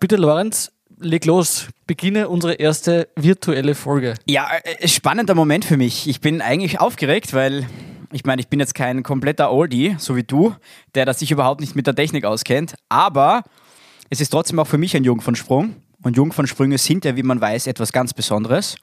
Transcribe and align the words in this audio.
Bitte, 0.00 0.16
Lorenz, 0.16 0.72
leg 0.98 1.26
los. 1.26 1.68
Beginne 1.86 2.30
unsere 2.30 2.54
erste 2.54 3.08
virtuelle 3.16 3.74
Folge. 3.74 4.14
Ja, 4.24 4.48
äh, 4.64 4.88
spannender 4.88 5.34
Moment 5.34 5.66
für 5.66 5.76
mich. 5.76 6.08
Ich 6.08 6.22
bin 6.22 6.40
eigentlich 6.40 6.80
aufgeregt, 6.80 7.34
weil 7.34 7.66
ich 8.10 8.24
meine, 8.24 8.40
ich 8.40 8.48
bin 8.48 8.60
jetzt 8.60 8.74
kein 8.74 9.02
kompletter 9.02 9.52
Oldie, 9.52 9.96
so 9.98 10.16
wie 10.16 10.22
du, 10.22 10.54
der 10.94 11.04
das 11.04 11.18
sich 11.18 11.30
überhaupt 11.30 11.60
nicht 11.60 11.76
mit 11.76 11.86
der 11.86 11.94
Technik 11.94 12.24
auskennt. 12.24 12.76
Aber 12.88 13.42
es 14.08 14.22
ist 14.22 14.30
trotzdem 14.30 14.58
auch 14.58 14.66
für 14.66 14.78
mich 14.78 14.96
ein 14.96 15.04
Jungfernsprung. 15.04 15.76
Und 16.02 16.16
Jungfernsprünge 16.16 16.78
sind 16.78 17.04
ja, 17.04 17.14
wie 17.14 17.22
man 17.22 17.38
weiß, 17.38 17.66
etwas 17.66 17.92
ganz 17.92 18.14
Besonderes. 18.14 18.76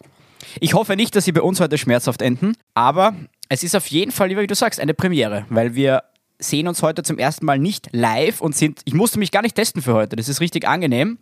Ich 0.59 0.75
hoffe 0.75 0.95
nicht, 0.95 1.15
dass 1.15 1.25
sie 1.25 1.31
bei 1.31 1.41
uns 1.41 1.59
heute 1.59 1.79
schmerzhaft 1.79 2.21
enden, 2.21 2.53
aber 2.75 3.15
es 3.49 3.63
ist 3.63 3.75
auf 3.75 3.87
jeden 3.87 4.11
Fall, 4.11 4.29
wie 4.29 4.45
du 4.45 4.53
sagst, 4.53 4.79
eine 4.79 4.93
Premiere, 4.93 5.47
weil 5.49 5.73
wir 5.73 6.03
sehen 6.39 6.67
uns 6.67 6.81
heute 6.81 7.03
zum 7.03 7.17
ersten 7.17 7.45
Mal 7.45 7.59
nicht 7.59 7.89
live 7.91 8.41
und 8.41 8.55
sind, 8.55 8.81
ich 8.85 8.93
musste 8.93 9.19
mich 9.19 9.31
gar 9.31 9.41
nicht 9.41 9.55
testen 9.55 9.81
für 9.81 9.93
heute, 9.93 10.15
das 10.15 10.29
ist 10.29 10.41
richtig 10.41 10.67
angenehm. 10.67 11.17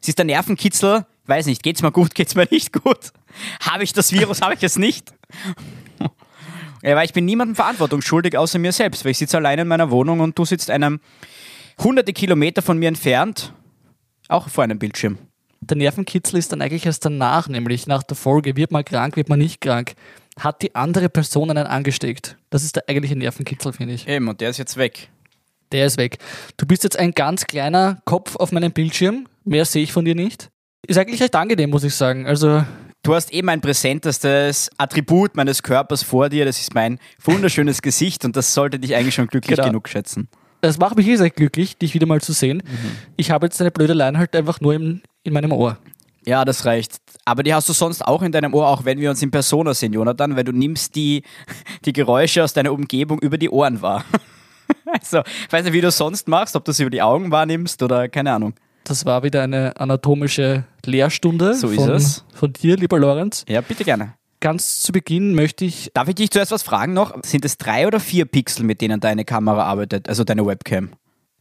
Es 0.00 0.08
ist 0.08 0.18
der 0.18 0.24
Nervenkitzel, 0.24 1.06
weiß 1.26 1.46
nicht, 1.46 1.62
geht's 1.62 1.82
mir 1.82 1.92
gut, 1.92 2.14
geht's 2.14 2.34
mir 2.34 2.46
nicht 2.50 2.72
gut? 2.72 3.12
Habe 3.60 3.84
ich 3.84 3.92
das 3.92 4.12
Virus, 4.12 4.40
habe 4.40 4.54
ich 4.54 4.62
es 4.62 4.78
nicht? 4.78 5.12
Ja, 6.84 6.96
weil 6.96 7.04
ich 7.04 7.12
bin 7.12 7.24
niemandem 7.24 7.54
Verantwortung 7.54 8.02
schuldig, 8.02 8.36
außer 8.36 8.58
mir 8.58 8.72
selbst, 8.72 9.04
weil 9.04 9.12
ich 9.12 9.18
sitze 9.18 9.36
alleine 9.36 9.62
in 9.62 9.68
meiner 9.68 9.92
Wohnung 9.92 10.18
und 10.18 10.36
du 10.36 10.44
sitzt 10.44 10.68
einem 10.68 10.98
hunderte 11.78 12.12
Kilometer 12.12 12.60
von 12.60 12.76
mir 12.76 12.88
entfernt, 12.88 13.54
auch 14.26 14.48
vor 14.48 14.64
einem 14.64 14.80
Bildschirm. 14.80 15.18
Der 15.60 15.76
Nervenkitzel 15.76 16.40
ist 16.40 16.50
dann 16.50 16.60
eigentlich 16.60 16.84
erst 16.84 17.04
danach, 17.04 17.46
nämlich 17.46 17.86
nach 17.86 18.02
der 18.02 18.16
Folge, 18.16 18.56
wird 18.56 18.72
man 18.72 18.84
krank, 18.84 19.16
wird 19.16 19.28
man 19.28 19.38
nicht 19.38 19.60
krank. 19.60 19.94
Hat 20.38 20.62
die 20.62 20.74
andere 20.74 21.08
Person 21.08 21.50
einen 21.50 21.66
angesteckt? 21.66 22.36
Das 22.50 22.64
ist 22.64 22.76
der 22.76 22.84
eigentliche 22.88 23.16
Nervenkitzel, 23.16 23.72
finde 23.72 23.94
ich. 23.94 24.08
Eben, 24.08 24.28
und 24.28 24.40
der 24.40 24.50
ist 24.50 24.58
jetzt 24.58 24.76
weg. 24.76 25.08
Der 25.72 25.86
ist 25.86 25.98
weg. 25.98 26.18
Du 26.56 26.66
bist 26.66 26.84
jetzt 26.84 26.98
ein 26.98 27.12
ganz 27.12 27.46
kleiner 27.46 28.00
Kopf 28.04 28.36
auf 28.36 28.52
meinem 28.52 28.72
Bildschirm. 28.72 29.26
Mehr 29.44 29.64
sehe 29.64 29.82
ich 29.82 29.92
von 29.92 30.04
dir 30.04 30.14
nicht. 30.14 30.50
Ist 30.86 30.98
eigentlich 30.98 31.22
recht 31.22 31.34
angenehm, 31.34 31.70
muss 31.70 31.84
ich 31.84 31.94
sagen. 31.94 32.26
Also 32.26 32.64
Du 33.04 33.16
hast 33.16 33.32
eben 33.32 33.48
ein 33.48 33.60
präsentestes 33.60 34.70
Attribut 34.78 35.34
meines 35.36 35.64
Körpers 35.64 36.04
vor 36.04 36.28
dir. 36.28 36.44
Das 36.44 36.60
ist 36.60 36.72
mein 36.72 37.00
wunderschönes 37.20 37.82
Gesicht 37.82 38.24
und 38.24 38.36
das 38.36 38.54
sollte 38.54 38.78
dich 38.78 38.94
eigentlich 38.94 39.14
schon 39.16 39.26
glücklich 39.26 39.56
Genau. 39.56 39.68
genug 39.68 39.88
schätzen. 39.88 40.28
Das 40.60 40.78
macht 40.78 40.96
mich 40.96 41.08
eh 41.08 41.16
sehr 41.16 41.30
glücklich, 41.30 41.76
dich 41.76 41.94
wieder 41.94 42.06
mal 42.06 42.20
zu 42.20 42.32
sehen. 42.32 42.58
Mhm. 42.64 42.92
Ich 43.16 43.32
habe 43.32 43.46
jetzt 43.46 43.60
eine 43.60 43.72
blöde 43.72 43.94
Line 43.94 44.16
halt 44.18 44.36
einfach 44.36 44.60
nur 44.60 44.74
im, 44.74 45.02
in 45.24 45.32
meinem 45.32 45.50
Ohr. 45.50 45.78
Ja, 46.24 46.44
das 46.44 46.64
reicht. 46.64 46.98
Aber 47.24 47.42
die 47.42 47.54
hast 47.54 47.68
du 47.68 47.72
sonst 47.72 48.04
auch 48.04 48.22
in 48.22 48.32
deinem 48.32 48.52
Ohr, 48.52 48.66
auch 48.66 48.84
wenn 48.84 48.98
wir 48.98 49.10
uns 49.10 49.22
in 49.22 49.30
Persona 49.30 49.74
sehen, 49.74 49.92
Jonathan, 49.92 50.34
weil 50.36 50.44
du 50.44 50.52
nimmst 50.52 50.96
die, 50.96 51.22
die 51.84 51.92
Geräusche 51.92 52.42
aus 52.42 52.52
deiner 52.52 52.72
Umgebung 52.72 53.18
über 53.20 53.38
die 53.38 53.50
Ohren 53.50 53.82
wahr. 53.82 54.04
Also, 54.90 55.20
ich 55.20 55.52
weiß 55.52 55.64
nicht, 55.64 55.72
wie 55.72 55.80
du 55.80 55.88
es 55.88 55.96
sonst 55.96 56.28
machst, 56.28 56.54
ob 56.54 56.64
du 56.64 56.70
es 56.70 56.78
über 56.78 56.90
die 56.90 57.00
Augen 57.00 57.30
wahrnimmst 57.30 57.82
oder 57.82 58.08
keine 58.08 58.32
Ahnung. 58.32 58.54
Das 58.84 59.06
war 59.06 59.22
wieder 59.22 59.42
eine 59.42 59.74
anatomische 59.78 60.64
Lehrstunde 60.84 61.54
So 61.54 61.68
ist 61.68 61.76
von, 61.76 61.90
es. 61.90 62.24
von 62.34 62.52
dir, 62.52 62.76
lieber 62.76 62.98
Lorenz. 62.98 63.44
Ja, 63.48 63.60
bitte 63.62 63.84
gerne. 63.84 64.14
Ganz 64.40 64.80
zu 64.80 64.92
Beginn 64.92 65.34
möchte 65.34 65.64
ich, 65.64 65.90
Darf 65.94 66.08
ich 66.08 66.16
dich 66.16 66.30
zuerst 66.30 66.52
was 66.52 66.62
fragen 66.62 66.92
noch? 66.92 67.14
Sind 67.24 67.44
es 67.44 67.56
drei 67.56 67.86
oder 67.86 68.00
vier 68.00 68.24
Pixel, 68.26 68.64
mit 68.64 68.80
denen 68.80 69.00
deine 69.00 69.24
Kamera 69.24 69.64
arbeitet, 69.64 70.08
also 70.08 70.24
deine 70.24 70.44
Webcam? 70.44 70.90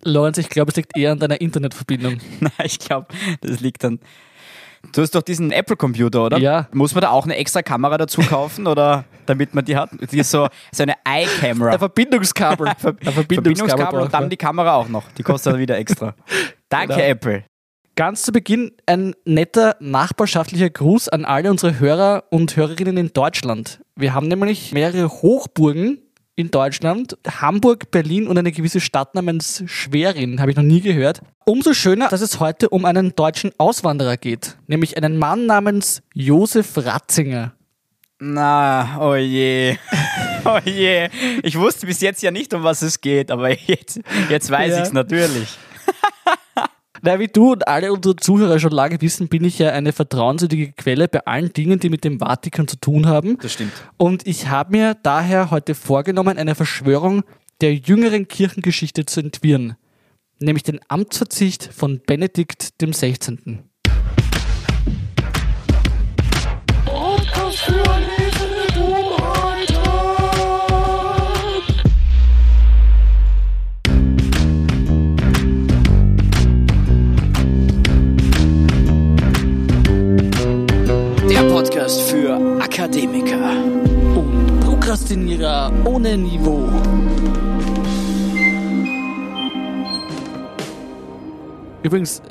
Lorenz, 0.04 0.38
ich 0.38 0.50
glaube, 0.50 0.70
es 0.70 0.76
liegt 0.78 0.98
eher 0.98 1.12
an 1.12 1.20
deiner 1.20 1.42
Internetverbindung. 1.42 2.20
Nein, 2.40 2.52
ich 2.64 2.80
glaube, 2.80 3.08
das 3.42 3.60
liegt 3.60 3.84
dann. 3.84 4.00
Du 4.94 5.02
hast 5.02 5.16
doch 5.16 5.22
diesen 5.22 5.52
Apple-Computer, 5.52 6.26
oder? 6.26 6.38
Ja. 6.38 6.68
Muss 6.74 6.94
man 6.94 7.02
da 7.02 7.10
auch 7.12 7.26
eine 7.26 7.36
extra 7.38 7.62
Kamera 7.62 7.98
dazu 7.98 8.22
kaufen 8.22 8.68
oder 8.68 9.06
damit 9.26 9.54
man 9.54 9.64
die 9.64 9.76
hat? 9.76 9.90
Die 10.12 10.20
ist 10.20 10.32
so, 10.32 10.48
so 10.72 10.84
eine 10.84 10.96
Eye-Camera. 11.06 11.72
Ein 11.72 11.80
Verbindungskabel. 11.80 12.68
Ein 12.76 12.76
Verbindungskabel 13.14 14.02
und 14.02 14.14
dann 14.14 14.30
die 14.30 14.38
Kamera 14.38 14.76
auch 14.76 14.90
noch. 14.90 15.12
Die 15.18 15.24
kostet 15.24 15.54
dann 15.54 15.60
wieder 15.60 15.78
extra. 15.78 16.16
Danke, 16.70 16.96
Genau. 16.96 17.06
Apple. 17.06 17.44
Ganz 17.96 18.24
zu 18.24 18.32
Beginn 18.32 18.72
ein 18.86 19.14
netter 19.26 19.76
nachbarschaftlicher 19.82 20.70
Gruß 20.70 21.10
an 21.10 21.26
alle 21.26 21.52
unsere 21.52 21.78
Hörer 21.80 22.24
und 22.30 22.56
Hörerinnen 22.56 22.96
in 22.98 23.14
Deutschland. 23.14 23.82
Wir 23.96 24.14
haben 24.14 24.30
nämlich 24.30 24.72
mehrere 24.72 25.10
Hochburgen 25.10 26.01
in 26.36 26.52
Deutschland. 26.52 27.18
Hamburg, 27.28 27.92
Berlin 27.92 28.28
und 28.28 28.38
eine 28.38 28.52
gewisse 28.52 28.80
Stadt 28.80 29.16
namens 29.16 29.64
Schwerin, 29.68 30.40
habe 30.40 30.52
ich 30.52 30.58
noch 30.58 30.64
nie 30.64 30.82
gehört. 30.82 31.22
Umso 31.46 31.74
schöner, 31.74 32.08
dass 32.10 32.22
es 32.22 32.40
heute 32.40 32.70
um 32.70 32.86
einen 32.86 33.16
deutschen 33.16 33.52
Auswanderer 33.58 34.18
geht, 34.18 34.58
nämlich 34.68 34.96
einen 34.98 35.18
Mann 35.18 35.46
namens 35.46 36.02
Josef 36.14 36.78
Ratzinger. 36.78 37.54
Na, 38.20 38.98
oh 39.00 39.16
je. 39.16 39.78
Oh 40.44 40.58
je. 40.66 41.08
Ich 41.44 41.56
wusste 41.60 41.86
bis 41.86 42.02
jetzt 42.02 42.24
ja 42.24 42.32
nicht, 42.32 42.52
um 42.56 42.64
was 42.64 42.82
es 42.82 43.00
geht, 43.00 43.30
aber 43.30 43.50
jetzt, 43.68 44.00
jetzt 44.28 44.50
weiß 44.50 44.72
Ja. 44.72 44.82
ich's 44.82 44.92
natürlich. 44.92 45.50
Na, 47.04 47.20
wie 47.20 47.28
du 47.28 47.54
und 47.54 47.68
alle 47.68 47.92
unsere 47.92 48.16
Zuhörer 48.16 48.60
schon 48.60 48.72
lange 48.72 49.02
wissen, 49.02 49.28
bin 49.28 49.44
ich 49.44 49.58
ja 49.58 49.72
eine 49.72 49.92
vertrauenswürdige 49.92 50.72
Quelle 50.74 51.08
bei 51.08 51.26
allen 51.26 51.52
Dingen, 51.52 51.80
die 51.80 51.90
mit 51.90 52.04
dem 52.04 52.20
Vatikan 52.20 52.68
zu 52.68 52.78
tun 52.78 53.08
haben. 53.08 53.38
Das 53.42 53.54
stimmt. 53.54 53.72
Und 53.98 54.28
ich 54.28 54.50
habe 54.50 54.72
mir 54.72 54.96
daher 55.02 55.50
heute 55.50 55.74
vorgenommen, 55.74 56.38
eine 56.38 56.54
Verschwörung 56.54 57.24
der 57.62 57.74
jüngeren 57.76 58.28
Kirchengeschichte 58.28 59.06
zu 59.06 59.20
entwirren, 59.20 59.76
nämlich 60.40 60.64
den 60.64 60.80
Amtsverzicht 60.88 61.70
von 61.74 62.02
Benedikt 62.06 62.82
dem 62.82 62.94
16. 62.94 63.71
Akademiker. 82.82 83.64
Und 84.18 84.60
Prokrastinierer 84.62 85.72
ohne 85.86 86.18
Niveau. 86.18 86.68
Übrigens, 91.84 92.24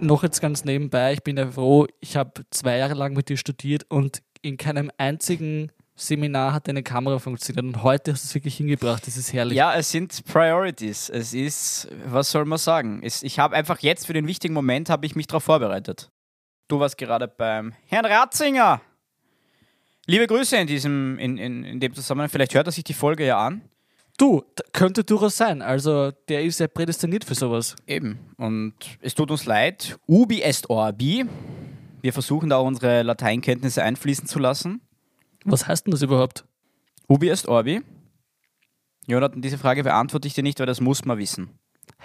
noch 0.00 0.24
jetzt 0.24 0.40
ganz 0.40 0.64
nebenbei, 0.64 1.12
ich 1.12 1.22
bin 1.22 1.36
ja 1.36 1.46
froh, 1.46 1.86
ich 2.00 2.16
habe 2.16 2.32
zwei 2.50 2.78
Jahre 2.78 2.94
lang 2.94 3.12
mit 3.12 3.28
dir 3.28 3.36
studiert 3.36 3.86
und 3.90 4.24
in 4.40 4.56
keinem 4.56 4.90
einzigen 4.98 5.70
Seminar 5.94 6.52
hat 6.52 6.66
deine 6.66 6.82
Kamera 6.82 7.20
funktioniert 7.20 7.64
und 7.64 7.84
heute 7.84 8.10
hast 8.10 8.24
du 8.24 8.26
es 8.26 8.34
wirklich 8.34 8.56
hingebracht, 8.56 9.06
das 9.06 9.16
ist 9.16 9.32
herrlich. 9.32 9.56
Ja, 9.56 9.72
es 9.76 9.92
sind 9.92 10.24
Priorities. 10.24 11.10
Es 11.10 11.32
ist, 11.32 11.86
was 12.06 12.28
soll 12.28 12.44
man 12.44 12.58
sagen? 12.58 13.02
Es, 13.04 13.22
ich 13.22 13.38
habe 13.38 13.54
einfach 13.54 13.78
jetzt 13.78 14.08
für 14.08 14.14
den 14.14 14.26
wichtigen 14.26 14.52
Moment 14.52 14.90
habe 14.90 15.06
ich 15.06 15.14
mich 15.14 15.28
darauf 15.28 15.44
vorbereitet. 15.44 16.10
Du 16.66 16.80
warst 16.80 16.98
gerade 16.98 17.28
beim 17.28 17.72
Herrn 17.86 18.06
Ratzinger. 18.06 18.80
Liebe 20.06 20.26
Grüße 20.26 20.56
in 20.56 20.66
diesem, 20.66 21.18
in, 21.18 21.38
in, 21.38 21.64
in 21.64 21.80
dem 21.80 21.94
Zusammenhang. 21.94 22.28
Vielleicht 22.28 22.54
hört 22.54 22.66
er 22.66 22.72
sich 22.72 22.84
die 22.84 22.94
Folge 22.94 23.24
ja 23.24 23.38
an. 23.38 23.62
Du, 24.18 24.42
könnte 24.72 25.04
durchaus 25.04 25.36
sein. 25.36 25.62
Also, 25.62 26.10
der 26.28 26.42
ist 26.42 26.60
ja 26.60 26.68
prädestiniert 26.68 27.24
für 27.24 27.34
sowas. 27.34 27.76
Eben. 27.86 28.18
Und 28.36 28.74
es 29.00 29.14
tut 29.14 29.30
uns 29.30 29.46
leid. 29.46 29.98
Ubi 30.06 30.42
est 30.42 30.68
orbi. 30.68 31.24
Wir 32.02 32.12
versuchen 32.12 32.50
da 32.50 32.56
auch 32.56 32.66
unsere 32.66 33.02
Lateinkenntnisse 33.02 33.82
einfließen 33.82 34.26
zu 34.26 34.38
lassen. 34.38 34.80
Was 35.44 35.66
heißt 35.66 35.86
denn 35.86 35.92
das 35.92 36.02
überhaupt? 36.02 36.44
Ubi 37.08 37.28
est 37.28 37.46
orbi. 37.48 37.80
Jonathan, 39.06 39.40
diese 39.40 39.58
Frage 39.58 39.82
beantworte 39.82 40.28
ich 40.28 40.34
dir 40.34 40.42
nicht, 40.42 40.58
weil 40.60 40.66
das 40.66 40.80
muss 40.80 41.04
man 41.04 41.18
wissen. 41.18 41.58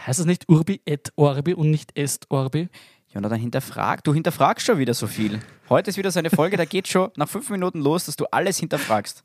Heißt 0.05 0.19
das 0.19 0.25
nicht 0.25 0.47
Urbi 0.49 0.81
et 0.85 1.11
Orbi 1.15 1.53
und 1.53 1.71
nicht 1.71 1.97
Est 1.97 2.27
Orbi? 2.29 2.69
Jonathan 3.17 3.39
hinterfragt. 3.39 4.05
Du 4.05 4.13
hinterfragst 4.13 4.63
schon 4.67 4.77
wieder 4.77 4.93
so 4.93 5.07
viel. 5.07 5.39
Heute 5.69 5.89
ist 5.89 5.97
wieder 5.97 6.11
so 6.11 6.19
eine 6.19 6.29
Folge, 6.29 6.55
da 6.55 6.65
geht 6.65 6.87
schon 6.87 7.09
nach 7.15 7.27
fünf 7.27 7.49
Minuten 7.49 7.81
los, 7.81 8.05
dass 8.05 8.15
du 8.15 8.25
alles 8.29 8.59
hinterfragst. 8.59 9.23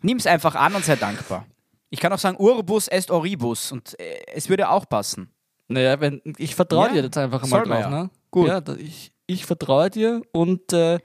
Nimm's 0.00 0.26
einfach 0.26 0.54
an 0.54 0.74
und 0.74 0.86
sei 0.86 0.96
dankbar. 0.96 1.44
Ich 1.90 2.00
kann 2.00 2.10
auch 2.14 2.18
sagen 2.18 2.38
Urbus 2.38 2.88
est 2.88 3.10
oribus 3.10 3.72
und 3.72 3.98
äh, 4.00 4.20
es 4.32 4.48
würde 4.48 4.70
auch 4.70 4.88
passen. 4.88 5.28
Naja, 5.68 6.00
wenn, 6.00 6.22
ich 6.38 6.54
vertraue 6.54 6.86
Ja, 6.86 6.92
dir 6.94 7.02
jetzt 7.02 7.18
einfach 7.18 7.46
man 7.46 7.64
drauf. 7.64 7.78
ja. 7.80 7.90
Ne? 7.90 8.10
Gut. 8.30 8.48
Ja, 8.48 8.62
ich, 8.78 9.12
ich 9.26 9.44
vertraue 9.44 9.90
dir 9.90 10.22
und 10.32 10.72
äh, 10.72 10.98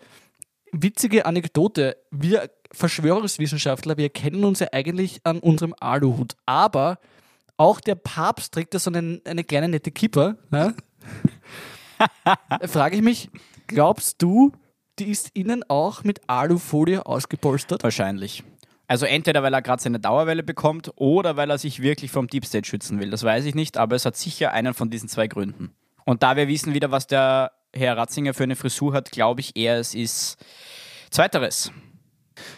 witzige 0.72 1.26
Anekdote. 1.26 1.98
Wir 2.12 2.50
Verschwörungswissenschaftler, 2.72 3.98
wir 3.98 4.10
kennen 4.10 4.46
uns 4.46 4.60
ja 4.60 4.68
eigentlich 4.72 5.20
an 5.26 5.40
unserem 5.40 5.76
Aluhut, 5.82 6.38
aber 6.46 6.98
auch 7.58 7.82
der 7.82 7.96
Papst 7.96 8.54
trägt 8.54 8.74
da 8.74 8.80
so 8.80 8.90
einen, 8.90 9.22
eine 9.26 9.44
kleine 9.44 9.68
nette 9.68 9.92
Kipper. 9.92 10.38
Ne? 10.50 10.76
Frage 12.66 12.98
ich 12.98 13.02
mich, 13.02 13.30
glaubst 13.68 14.22
du, 14.22 14.52
die 15.00 15.06
ist 15.06 15.30
innen 15.34 15.64
auch 15.68 16.04
mit 16.04 16.22
Alufolie 16.28 17.06
ausgepolstert? 17.06 17.84
Wahrscheinlich. 17.84 18.44
Also 18.88 19.06
entweder 19.06 19.42
weil 19.42 19.54
er 19.54 19.62
gerade 19.62 19.82
seine 19.82 20.00
Dauerwelle 20.00 20.44
bekommt 20.44 20.92
oder 20.96 21.38
weil 21.38 21.50
er 21.50 21.58
sich 21.58 21.82
wirklich 21.82 22.12
vom 22.12 22.28
Deep 22.28 22.46
State 22.46 22.68
schützen 22.68 23.00
will. 23.00 23.10
Das 23.10 23.24
weiß 23.24 23.46
ich 23.46 23.56
nicht, 23.56 23.78
aber 23.78 23.96
es 23.96 24.06
hat 24.06 24.16
sicher 24.16 24.52
einen 24.52 24.74
von 24.74 24.90
diesen 24.90 25.10
zwei 25.10 25.28
Gründen. 25.28 25.76
Und 26.06 26.22
da 26.22 26.36
wir 26.36 26.48
wissen 26.48 26.74
wieder, 26.74 26.92
was 26.92 27.08
der 27.08 27.52
Herr 27.74 27.98
Ratzinger 27.98 28.34
für 28.34 28.44
eine 28.44 28.56
Frisur 28.56 28.94
hat, 28.94 29.12
glaube 29.12 29.42
ich 29.42 29.56
eher, 29.56 29.80
es 29.80 29.96
ist 29.96 30.38
zweiteres. 31.10 31.72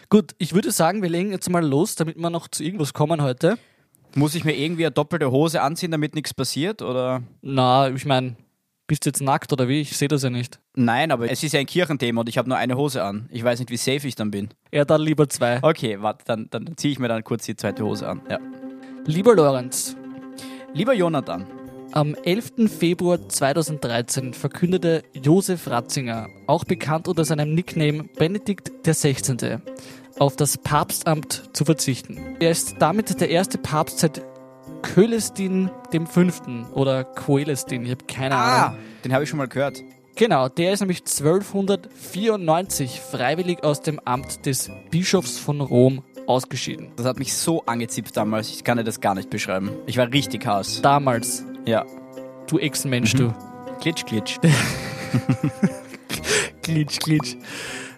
Gut, 0.10 0.36
ich 0.38 0.54
würde 0.54 0.72
sagen, 0.72 1.01
wir 1.01 1.10
legen 1.10 1.31
jetzt 1.31 1.50
mal 1.50 1.66
los, 1.66 1.95
damit 1.95 2.18
wir 2.18 2.30
noch 2.30 2.48
zu 2.48 2.63
irgendwas 2.63 2.94
kommen 2.94 3.22
heute. 3.22 3.57
Muss 4.16 4.36
ich 4.36 4.44
mir 4.44 4.56
irgendwie 4.56 4.86
eine 4.86 4.94
doppelte 4.94 5.31
Hose 5.31 5.62
anziehen, 5.62 5.92
damit 5.92 6.16
nichts 6.16 6.33
passiert? 6.33 6.81
Oder 6.81 7.22
Na, 7.42 7.90
ich 7.90 8.06
meine, 8.06 8.36
Bist 8.88 9.06
du 9.06 9.10
jetzt 9.10 9.22
nackt 9.22 9.51
oder 9.51 9.68
wie? 9.68 9.81
Ich 9.81 9.98
sehe 9.98 10.07
das 10.07 10.24
ja 10.24 10.30
nicht. 10.30 10.60
Nein, 10.74 11.12
aber 11.12 11.30
es 11.30 11.44
ist 11.44 11.51
ja 11.51 11.60
ein 11.60 11.66
Kirchenthema 11.66 12.22
und 12.22 12.30
ich 12.30 12.38
habe 12.38 12.48
nur 12.48 12.57
eine 12.57 12.78
Hose 12.78 13.04
an. 13.04 13.28
Ich 13.31 13.44
weiß 13.44 13.60
nicht, 13.60 13.69
wie 13.69 13.78
safe 13.78 14.07
ich 14.07 14.16
dann 14.16 14.31
bin. 14.31 14.50
Ja, 14.72 14.86
dann 14.86 15.01
lieber 15.01 15.28
zwei. 15.28 15.60
Okay, 15.62 16.01
warte, 16.01 16.24
dann, 16.25 16.48
dann 16.50 16.78
ziehe 16.78 16.94
ich 16.94 17.00
mir 17.00 17.10
dann 17.10 17.24
kurz 17.25 17.45
die 17.45 17.57
zweite 17.57 17.84
Hose 17.84 18.07
an. 18.07 18.22
Ja. 18.30 18.39
Lieber 19.06 19.36
Lorenz, 19.36 19.98
Lieber 20.74 20.94
Jonathan, 20.94 21.45
am 21.92 22.13
11. 22.13 22.69
Februar 22.69 23.28
2013 23.28 24.34
verkündete 24.34 25.04
Josef 25.13 25.68
Ratzinger, 25.68 26.28
auch 26.45 26.63
bekannt 26.66 27.07
unter 27.07 27.25
seinem 27.25 27.54
Nickname 27.54 28.04
Benedikt 28.18 28.72
XVI., 28.86 29.57
auf 30.19 30.36
das 30.36 30.57
Papstamt 30.57 31.50
zu 31.54 31.66
verzichten. 31.66 32.38
Er 32.40 32.51
ist 32.51 32.75
damit 32.80 33.19
der 33.22 33.30
erste 33.30 33.57
Papst 33.57 34.00
seit 34.00 34.22
Kölestin 34.82 35.70
V. 35.92 36.22
oder 36.74 37.04
Coelestin, 37.04 37.86
ich 37.86 37.92
habe 37.92 38.06
keine 38.06 38.36
Ahnung. 38.36 38.78
den 39.04 39.14
habe 39.14 39.24
ich 39.24 39.30
schon 39.30 39.38
mal 39.38 39.48
gehört. 39.48 39.82
Genau, 40.16 40.50
der 40.50 40.74
ist 40.74 40.80
nämlich 40.80 41.02
1294 41.02 43.00
freiwillig 43.02 43.64
aus 43.64 43.82
dem 43.82 44.00
Amt 44.00 44.46
des 44.48 44.72
Bischofs 44.90 45.38
von 45.38 45.62
Rom 45.62 46.04
ausgeschieden. 46.26 46.92
Das 46.96 47.06
hat 47.06 47.20
mich 47.20 47.36
so 47.36 47.64
angezipft 47.66 48.18
damals, 48.18 48.50
ich 48.50 48.64
kann 48.64 48.78
dir 48.78 48.84
das 48.84 49.00
gar 49.00 49.14
nicht 49.16 49.30
beschreiben. 49.30 49.70
Ich 49.86 49.98
war 49.98 50.12
richtig 50.12 50.46
Hass. 50.48 50.82
Damals, 50.82 51.46
Ja. 51.66 51.86
du 52.48 52.58
Ex-Mensch, 52.58 53.14
du. 53.14 53.34
Klitsch, 53.80 54.06
klitsch. 54.06 54.38
Glitsch, 56.64 57.00
glitsch. 57.00 57.36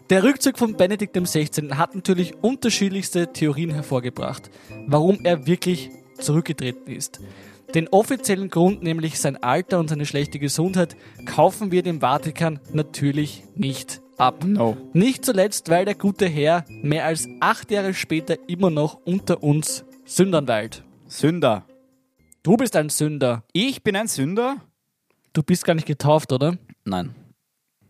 Der 0.09 0.23
Rückzug 0.23 0.57
von 0.57 0.75
Benedikt 0.75 1.15
XVI. 1.15 1.69
hat 1.75 1.95
natürlich 1.95 2.33
unterschiedlichste 2.41 3.31
Theorien 3.31 3.69
hervorgebracht, 3.71 4.49
warum 4.87 5.19
er 5.23 5.45
wirklich 5.47 5.89
zurückgetreten 6.19 6.93
ist. 6.93 7.19
Den 7.75 7.87
offiziellen 7.89 8.49
Grund, 8.49 8.81
nämlich 8.81 9.19
sein 9.19 9.37
Alter 9.43 9.79
und 9.79 9.89
seine 9.89 10.05
schlechte 10.05 10.39
Gesundheit, 10.39 10.95
kaufen 11.25 11.71
wir 11.71 11.83
dem 11.83 12.01
Vatikan 12.01 12.59
natürlich 12.73 13.43
nicht 13.55 14.01
ab. 14.17 14.43
No. 14.43 14.75
Nicht 14.93 15.23
zuletzt, 15.23 15.69
weil 15.69 15.85
der 15.85 15.95
gute 15.95 16.27
Herr 16.27 16.65
mehr 16.67 17.05
als 17.05 17.27
acht 17.39 17.69
Jahre 17.71 17.93
später 17.93 18.37
immer 18.47 18.69
noch 18.69 18.95
unter 19.05 19.43
uns 19.43 19.85
Sündern 20.05 20.47
weilt. 20.47 20.83
Sünder. 21.07 21.65
Du 22.41 22.57
bist 22.57 22.75
ein 22.75 22.89
Sünder. 22.89 23.43
Ich 23.53 23.83
bin 23.83 23.95
ein 23.95 24.07
Sünder? 24.07 24.57
Du 25.33 25.43
bist 25.43 25.63
gar 25.63 25.75
nicht 25.75 25.87
getauft, 25.87 26.31
oder? 26.31 26.57
Nein. 26.85 27.13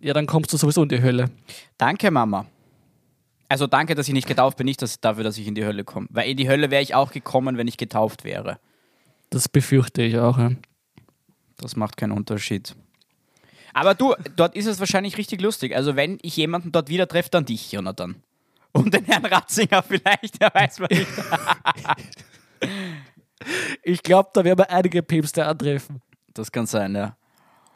Ja, 0.02 0.14
dann 0.14 0.26
kommst 0.26 0.52
du 0.52 0.58
sowieso 0.58 0.84
in 0.84 0.90
die 0.90 1.02
Hölle. 1.02 1.30
Danke, 1.78 2.12
Mama. 2.12 2.46
Also 3.50 3.66
danke, 3.66 3.96
dass 3.96 4.08
ich 4.08 4.14
nicht 4.14 4.28
getauft 4.28 4.58
bin, 4.58 4.66
nicht 4.66 4.82
dass, 4.82 5.02
dafür, 5.02 5.24
dass 5.24 5.38
ich 5.38 5.48
in 5.48 5.56
die 5.56 5.66
Hölle 5.66 5.84
komme. 5.84 6.08
Weil 6.12 6.30
in 6.30 6.38
die 6.38 6.48
Hölle 6.48 6.70
wäre 6.70 6.84
ich 6.84 6.94
auch 6.94 7.12
gekommen, 7.12 7.58
wenn 7.58 7.68
ich 7.68 7.78
getauft 7.78 8.24
wäre. 8.24 8.60
Das 9.32 9.50
befürchte 9.50 10.04
ich 10.04 10.18
auch. 10.20 10.38
Ja. 10.38 10.52
Das 11.58 11.76
macht 11.76 11.98
keinen 11.98 12.12
Unterschied. 12.12 12.76
Aber 13.74 13.96
du, 13.96 14.14
dort 14.36 14.56
ist 14.56 14.68
es 14.68 14.80
wahrscheinlich 14.80 15.18
richtig 15.18 15.42
lustig. 15.42 15.76
Also 15.76 15.96
wenn 15.96 16.20
ich 16.22 16.38
jemanden 16.38 16.72
dort 16.72 16.90
wieder 16.90 17.08
treffe, 17.08 17.30
dann 17.32 17.46
dich, 17.46 17.72
Jonathan. 17.72 18.16
Und 18.72 18.94
den 18.94 19.06
Herrn 19.06 19.26
Ratzinger 19.26 19.82
vielleicht, 19.82 20.42
der 20.42 20.54
weiß 20.54 20.80
man 20.80 20.90
nicht. 20.92 21.08
Ich 23.84 24.04
glaube, 24.04 24.30
da 24.34 24.44
werden 24.44 24.60
wir 24.60 24.70
einige 24.70 25.02
Päpste 25.02 25.46
antreffen. 25.46 26.02
Das 26.34 26.52
kann 26.52 26.68
sein, 26.68 26.94
ja. 26.96 27.16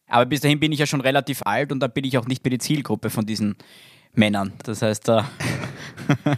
Aber 0.08 0.26
bis 0.26 0.42
dahin 0.42 0.60
bin 0.60 0.72
ich 0.72 0.80
ja 0.80 0.86
schon 0.86 1.02
relativ 1.02 1.42
alt 1.44 1.72
und 1.72 1.80
dann 1.80 1.92
bin 1.92 2.04
ich 2.04 2.18
auch 2.18 2.28
nicht 2.28 2.44
mehr 2.44 2.52
die 2.52 2.60
Zielgruppe 2.60 3.10
von 3.10 3.26
diesen 3.26 3.56
Männern. 4.14 4.54
Das 4.64 4.82
heißt, 4.82 5.08
da. 5.08 5.30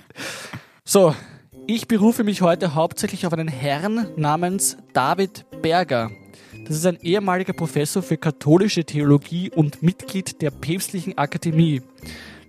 So, 0.87 1.15
ich 1.65 1.87
berufe 1.87 2.23
mich 2.23 2.43
heute 2.43 2.75
hauptsächlich 2.75 3.25
auf 3.25 3.33
einen 3.33 3.47
Herrn 3.47 4.07
namens 4.17 4.77
David 4.93 5.47
Berger. 5.63 6.11
Das 6.67 6.75
ist 6.77 6.85
ein 6.85 6.99
ehemaliger 7.01 7.53
Professor 7.53 8.03
für 8.03 8.17
katholische 8.17 8.83
Theologie 8.83 9.49
und 9.49 9.81
Mitglied 9.81 10.43
der 10.43 10.51
Päpstlichen 10.51 11.17
Akademie. 11.17 11.81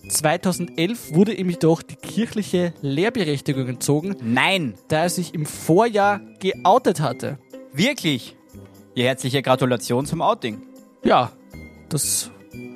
2011 0.07 1.15
wurde 1.15 1.33
ihm 1.33 1.49
jedoch 1.49 1.81
die 1.81 1.97
kirchliche 1.97 2.75
Lehrberechtigung 2.83 3.67
entzogen, 3.69 4.17
Nein! 4.23 4.75
da 4.89 5.05
er 5.05 5.09
sich 5.09 5.33
im 5.33 5.47
Vorjahr 5.47 6.21
geoutet 6.39 7.01
hatte. 7.01 7.39
Wirklich? 7.73 8.37
Ja, 8.95 9.07
herzliche 9.07 9.41
Gratulation 9.41 10.05
zum 10.05 10.21
Outing. 10.21 10.61
Ja, 11.05 11.33
das 11.89 12.31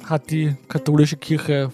hat 0.06 0.30
die 0.30 0.56
katholische 0.68 1.18
Kirche 1.18 1.70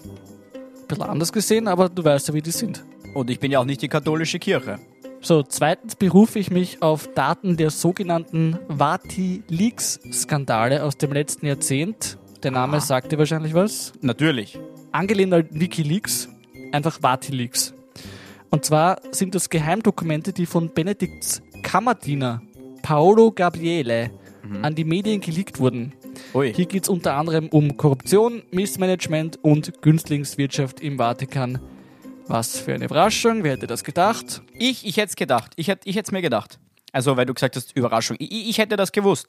ein 0.87 0.97
bisschen 0.97 1.09
anders 1.09 1.33
gesehen, 1.33 1.67
aber 1.67 1.89
du 1.89 2.03
weißt 2.03 2.29
ja, 2.29 2.33
wie 2.33 2.41
die 2.41 2.49
sind. 2.51 2.83
Und 3.13 3.29
ich 3.29 3.39
bin 3.39 3.51
ja 3.51 3.59
auch 3.59 3.65
nicht 3.65 3.81
die 3.81 3.89
katholische 3.89 4.39
Kirche. 4.39 4.79
So, 5.19 5.43
zweitens 5.43 5.95
berufe 5.95 6.39
ich 6.39 6.49
mich 6.51 6.81
auf 6.81 7.13
Daten 7.13 7.57
der 7.57 7.71
sogenannten 7.71 8.57
Vati-Leaks-Skandale 8.69 10.83
aus 10.83 10.97
dem 10.97 11.11
letzten 11.11 11.47
Jahrzehnt. 11.47 12.17
Der 12.43 12.51
Name 12.51 12.79
sagt 12.79 13.11
dir 13.11 13.17
wahrscheinlich 13.17 13.53
was. 13.53 13.91
Natürlich. 14.01 14.57
Angelehnt 14.91 15.33
an 15.33 15.47
Wikileaks, 15.49 16.29
einfach 16.71 17.01
Vati-Leaks. 17.01 17.73
Und 18.49 18.63
zwar 18.63 19.01
sind 19.11 19.35
das 19.35 19.49
Geheimdokumente, 19.49 20.31
die 20.31 20.45
von 20.45 20.73
Benedikts 20.73 21.41
Kammerdiener 21.63 22.41
Paolo 22.81 23.31
Gabriele 23.31 24.11
an 24.61 24.75
die 24.75 24.85
Medien 24.85 25.19
geleakt 25.19 25.59
wurden. 25.59 25.91
Ui. 26.33 26.53
Hier 26.53 26.65
geht 26.65 26.83
es 26.83 26.89
unter 26.89 27.15
anderem 27.15 27.47
um 27.49 27.77
Korruption, 27.77 28.43
Missmanagement 28.51 29.37
und 29.43 29.81
Günstlingswirtschaft 29.81 30.79
im 30.81 30.97
Vatikan. 30.97 31.59
Was 32.27 32.59
für 32.59 32.73
eine 32.73 32.85
Überraschung, 32.85 33.43
wer 33.43 33.53
hätte 33.53 33.67
das 33.67 33.83
gedacht? 33.83 34.41
Ich, 34.53 34.85
ich 34.85 34.97
hätte 34.97 35.09
es 35.09 35.15
gedacht. 35.15 35.53
Ich 35.55 35.67
hätte 35.69 35.87
ich 35.89 35.95
es 35.95 36.11
mir 36.11 36.21
gedacht. 36.21 36.59
Also, 36.91 37.15
weil 37.15 37.25
du 37.25 37.33
gesagt 37.33 37.55
hast, 37.55 37.75
Überraschung. 37.75 38.17
Ich, 38.19 38.49
ich 38.49 38.57
hätte 38.57 38.75
das 38.75 38.91
gewusst. 38.91 39.27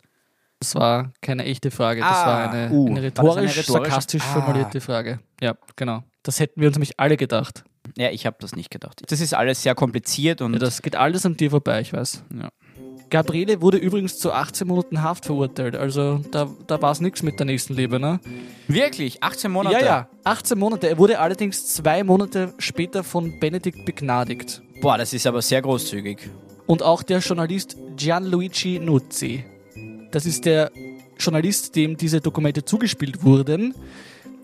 Das 0.61 0.75
war 0.75 1.13
keine 1.21 1.45
echte 1.45 1.71
Frage, 1.71 2.01
das 2.01 2.11
Ah, 2.11 2.27
war 2.27 2.51
eine, 2.51 2.71
uh, 2.73 2.87
eine 2.87 2.95
war 2.95 2.97
eine 2.97 3.03
rhetorisch, 3.07 3.59
rhetorische- 3.59 3.73
sarkastisch 3.73 4.23
Ah. 4.25 4.33
formulierte 4.41 4.81
Frage. 4.81 5.21
Ja, 5.41 5.55
genau. 5.77 6.03
Das 6.25 6.41
hätten 6.41 6.61
wir 6.61 6.67
uns 6.67 6.77
nämlich 6.77 6.99
alle 6.99 7.17
gedacht. 7.17 7.63
Ja, 7.97 8.11
ich 8.11 8.27
habe 8.27 8.37
das 8.41 8.57
nicht 8.57 8.71
gedacht. 8.71 9.01
Das 9.07 9.21
ist 9.21 9.35
alles 9.35 9.63
sehr 9.63 9.77
kompliziert 9.77 10.43
und 10.43 10.55
Ja, 10.55 10.59
das 10.59 10.83
geht 10.83 10.97
alles 10.97 11.25
an 11.25 11.37
dir 11.37 11.51
vorbei, 11.51 11.81
ich 11.81 11.93
weiß. 11.93 12.25
Ja. 12.37 12.49
Gabriele 13.11 13.61
wurde 13.61 13.79
übrigens 13.79 14.19
zu 14.19 14.33
18 14.33 14.67
Monaten 14.67 15.03
Haft 15.03 15.27
verurteilt, 15.27 15.77
also 15.77 16.21
da, 16.31 16.51
da 16.67 16.81
war 16.83 16.93
es 16.93 17.01
nichts 17.01 17.23
mit 17.23 17.39
der 17.39 17.47
nächsten 17.47 17.75
Liebe, 17.75 17.99
ne? 17.99 18.21
wirklich 18.69 19.23
18 19.23 19.51
Monate. 19.51 19.77
Ja, 19.77 19.85
ja, 19.85 20.09
18 20.25 20.59
Monate. 20.59 20.89
Er 20.89 20.99
wurde 20.99 21.19
allerdings 21.19 21.67
zwei 21.67 22.05
Monate 22.05 22.55
später 22.59 23.03
von 23.03 23.41
Benedikt 23.41 23.85
begnadigt. 23.85 24.63
Boah, 24.81 24.99
das 24.99 25.13
ist 25.13 25.27
aber 25.27 25.43
sehr 25.43 25.63
großzügig. 25.63 26.31
Und 26.67 26.83
auch 26.83 27.03
der 27.03 27.19
Journalist 27.21 27.77
Gianluigi 27.97 28.79
Nuzzi. 28.79 29.45
Das 30.11 30.27
ist 30.27 30.45
der 30.45 30.71
Journalist, 31.19 31.75
dem 31.75 31.97
diese 31.97 32.21
Dokumente 32.21 32.65
zugespielt 32.65 33.25
wurden. 33.25 33.75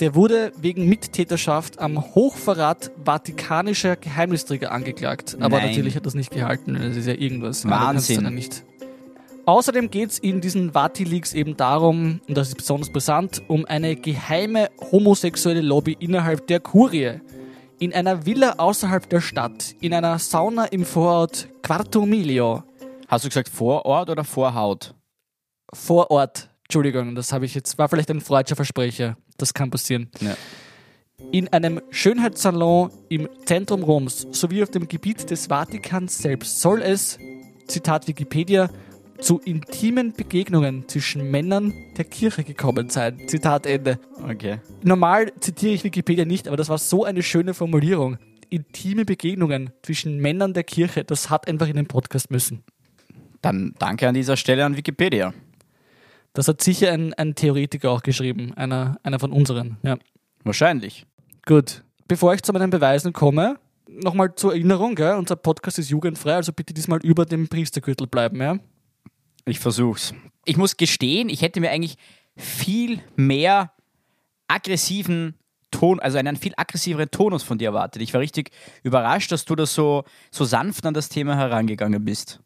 Der 0.00 0.14
wurde 0.14 0.52
wegen 0.60 0.88
Mittäterschaft 0.88 1.78
am 1.78 2.02
Hochverrat 2.14 2.90
vatikanischer 3.04 3.96
Geheimnisträger 3.96 4.72
angeklagt. 4.72 5.36
Aber 5.40 5.58
Nein. 5.58 5.68
natürlich 5.68 5.94
hat 5.94 6.04
das 6.04 6.14
nicht 6.14 6.32
gehalten. 6.32 6.74
Das 6.74 6.96
ist 6.96 7.06
ja 7.06 7.14
irgendwas. 7.14 7.64
Wahnsinn. 7.68 8.34
nicht. 8.34 8.64
Außerdem 9.46 9.90
geht 9.90 10.10
es 10.10 10.18
in 10.18 10.40
diesen 10.40 10.72
Vati-Leaks 10.72 11.34
eben 11.34 11.56
darum, 11.56 12.20
und 12.26 12.36
das 12.36 12.48
ist 12.48 12.56
besonders 12.56 12.90
brisant, 12.90 13.42
um 13.46 13.66
eine 13.66 13.94
geheime 13.94 14.70
homosexuelle 14.90 15.60
Lobby 15.60 15.96
innerhalb 16.00 16.46
der 16.46 16.60
Kurie. 16.60 17.20
In 17.78 17.92
einer 17.92 18.24
Villa 18.24 18.54
außerhalb 18.56 19.08
der 19.10 19.20
Stadt, 19.20 19.74
in 19.80 19.92
einer 19.92 20.18
Sauna 20.18 20.64
im 20.66 20.84
Vorort 20.84 21.48
Quarto 21.62 22.06
Milio. 22.06 22.62
Hast 23.06 23.24
du 23.24 23.28
gesagt 23.28 23.50
Vorort 23.50 24.08
oder 24.08 24.24
Vorhaut? 24.24 24.94
Vorort, 25.74 26.48
Entschuldigung, 26.62 27.14
das 27.14 27.32
habe 27.32 27.44
ich 27.44 27.54
jetzt, 27.54 27.76
war 27.76 27.88
vielleicht 27.88 28.10
ein 28.10 28.22
freudscher 28.22 28.56
Versprecher. 28.56 29.18
Das 29.36 29.54
kann 29.54 29.70
passieren. 29.70 30.10
Ja. 30.20 30.36
In 31.32 31.48
einem 31.48 31.80
Schönheitssalon 31.90 32.90
im 33.08 33.28
Zentrum 33.44 33.82
Roms 33.82 34.26
sowie 34.32 34.62
auf 34.62 34.70
dem 34.70 34.88
Gebiet 34.88 35.30
des 35.30 35.46
Vatikans 35.46 36.18
selbst 36.18 36.60
soll 36.60 36.82
es, 36.82 37.18
Zitat 37.66 38.08
Wikipedia, 38.08 38.68
zu 39.18 39.40
intimen 39.40 40.12
Begegnungen 40.12 40.88
zwischen 40.88 41.30
Männern 41.30 41.72
der 41.96 42.04
Kirche 42.04 42.44
gekommen 42.44 42.90
sein. 42.90 43.20
Zitat 43.28 43.66
Ende. 43.66 43.98
Okay. 44.22 44.58
Normal 44.82 45.32
zitiere 45.40 45.72
ich 45.72 45.84
Wikipedia 45.84 46.24
nicht, 46.24 46.48
aber 46.48 46.56
das 46.56 46.68
war 46.68 46.78
so 46.78 47.04
eine 47.04 47.22
schöne 47.22 47.54
Formulierung. 47.54 48.18
Intime 48.50 49.04
Begegnungen 49.04 49.70
zwischen 49.82 50.18
Männern 50.18 50.52
der 50.52 50.64
Kirche, 50.64 51.04
das 51.04 51.30
hat 51.30 51.48
einfach 51.48 51.68
in 51.68 51.76
den 51.76 51.86
Podcast 51.86 52.30
müssen. 52.30 52.62
Dann 53.40 53.74
danke 53.78 54.08
an 54.08 54.14
dieser 54.14 54.36
Stelle 54.36 54.64
an 54.64 54.76
Wikipedia. 54.76 55.32
Das 56.34 56.48
hat 56.48 56.62
sicher 56.62 56.92
ein, 56.92 57.14
ein 57.14 57.34
Theoretiker 57.34 57.90
auch 57.90 58.02
geschrieben, 58.02 58.52
einer, 58.54 58.98
einer 59.02 59.18
von 59.18 59.32
unseren. 59.32 59.78
Ja. 59.82 59.96
Wahrscheinlich. 60.42 61.06
Gut. 61.46 61.82
Bevor 62.06 62.34
ich 62.34 62.42
zu 62.42 62.52
meinen 62.52 62.70
Beweisen 62.70 63.12
komme, 63.12 63.58
nochmal 63.88 64.34
zur 64.34 64.52
Erinnerung, 64.52 64.96
gell? 64.96 65.14
unser 65.14 65.36
Podcast 65.36 65.78
ist 65.78 65.90
jugendfrei, 65.90 66.34
also 66.34 66.52
bitte 66.52 66.74
diesmal 66.74 66.98
über 67.02 67.24
dem 67.24 67.48
Priestergürtel 67.48 68.08
bleiben. 68.08 68.40
Ja? 68.40 68.58
Ich 69.46 69.60
versuch's. 69.60 70.12
Ich 70.44 70.56
muss 70.56 70.76
gestehen, 70.76 71.28
ich 71.28 71.40
hätte 71.40 71.60
mir 71.60 71.70
eigentlich 71.70 71.96
viel 72.36 73.00
mehr 73.16 73.72
aggressiven 74.48 75.34
Ton, 75.70 76.00
also 76.00 76.18
einen 76.18 76.36
viel 76.36 76.52
aggressiveren 76.56 77.10
Tonus 77.10 77.42
von 77.42 77.58
dir 77.58 77.68
erwartet. 77.68 78.02
Ich 78.02 78.12
war 78.12 78.20
richtig 78.20 78.50
überrascht, 78.82 79.32
dass 79.32 79.44
du 79.44 79.54
da 79.54 79.66
so, 79.66 80.04
so 80.30 80.44
sanft 80.44 80.84
an 80.84 80.94
das 80.94 81.08
Thema 81.08 81.36
herangegangen 81.36 82.04
bist. 82.04 82.40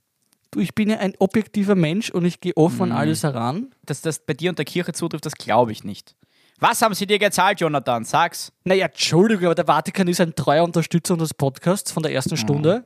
Du, 0.50 0.61
ich 0.61 0.75
bin 0.75 0.88
ja 0.90 0.99
ein 0.99 1.14
objektiver 1.19 1.75
Mensch 1.75 2.11
und 2.11 2.25
ich 2.25 2.40
gehe 2.40 2.57
offen 2.57 2.90
an 2.90 2.93
alles 2.93 3.23
heran. 3.23 3.75
Dass 3.85 4.00
das 4.00 4.19
bei 4.25 4.35
dir 4.35 4.50
und 4.50 4.59
der 4.59 4.64
Kirche 4.64 4.93
zutrifft, 4.93 5.26
das 5.26 5.35
glaube 5.35 5.73
ich 5.73 5.85
nicht. 5.85 6.14
Was 6.59 6.83
haben 6.83 6.95
sie 6.95 7.07
dir 7.07 7.19
gezahlt, 7.19 7.61
Jonathan? 7.61 8.05
Sag's. 8.05 8.52
Naja, 8.64 8.87
Entschuldigung, 8.87 9.47
aber 9.47 9.55
der 9.55 9.67
Vatikan 9.67 10.09
ist 10.09 10.21
ein 10.21 10.35
treuer 10.35 10.64
Unterstützer 10.64 11.14
unseres 11.14 11.35
Podcasts 11.35 11.93
von 11.93 12.02
der 12.02 12.12
ersten 12.12 12.37
Stunde. 12.37 12.85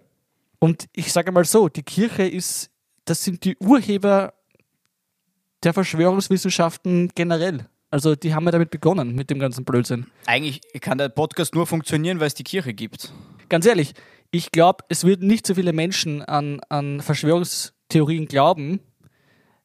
Und 0.59 0.89
ich 0.93 1.13
sage 1.13 1.33
mal 1.33 1.45
so, 1.45 1.69
die 1.69 1.83
Kirche 1.83 2.25
ist, 2.25 2.71
das 3.07 3.25
sind 3.25 3.45
die 3.45 3.57
Urheber 3.57 4.35
der 5.63 5.73
Verschwörungswissenschaften 5.73 7.11
generell. 7.15 7.67
Also 7.91 8.15
die 8.15 8.35
haben 8.35 8.45
ja 8.45 8.51
damit 8.51 8.71
begonnen, 8.71 9.15
mit 9.15 9.31
dem 9.31 9.39
ganzen 9.39 9.65
Blödsinn. 9.65 10.07
Eigentlich 10.27 10.61
kann 10.81 10.99
der 10.99 11.09
Podcast 11.09 11.55
nur 11.55 11.67
funktionieren, 11.67 12.21
weil 12.21 12.27
es 12.27 12.35
die 12.35 12.45
Kirche 12.45 12.75
gibt. 12.75 13.13
Ganz 13.49 13.67
ehrlich, 13.67 13.95
ich 14.33 14.51
glaube, 14.51 14.85
es 14.89 15.05
würden 15.05 15.29
nicht 15.29 15.47
so 15.47 15.55
viele 15.55 15.73
Menschen 15.73 16.23
an, 16.23 16.61
an 16.69 17.01
Verschwörungstheorien 17.01 18.27
glauben, 18.27 18.81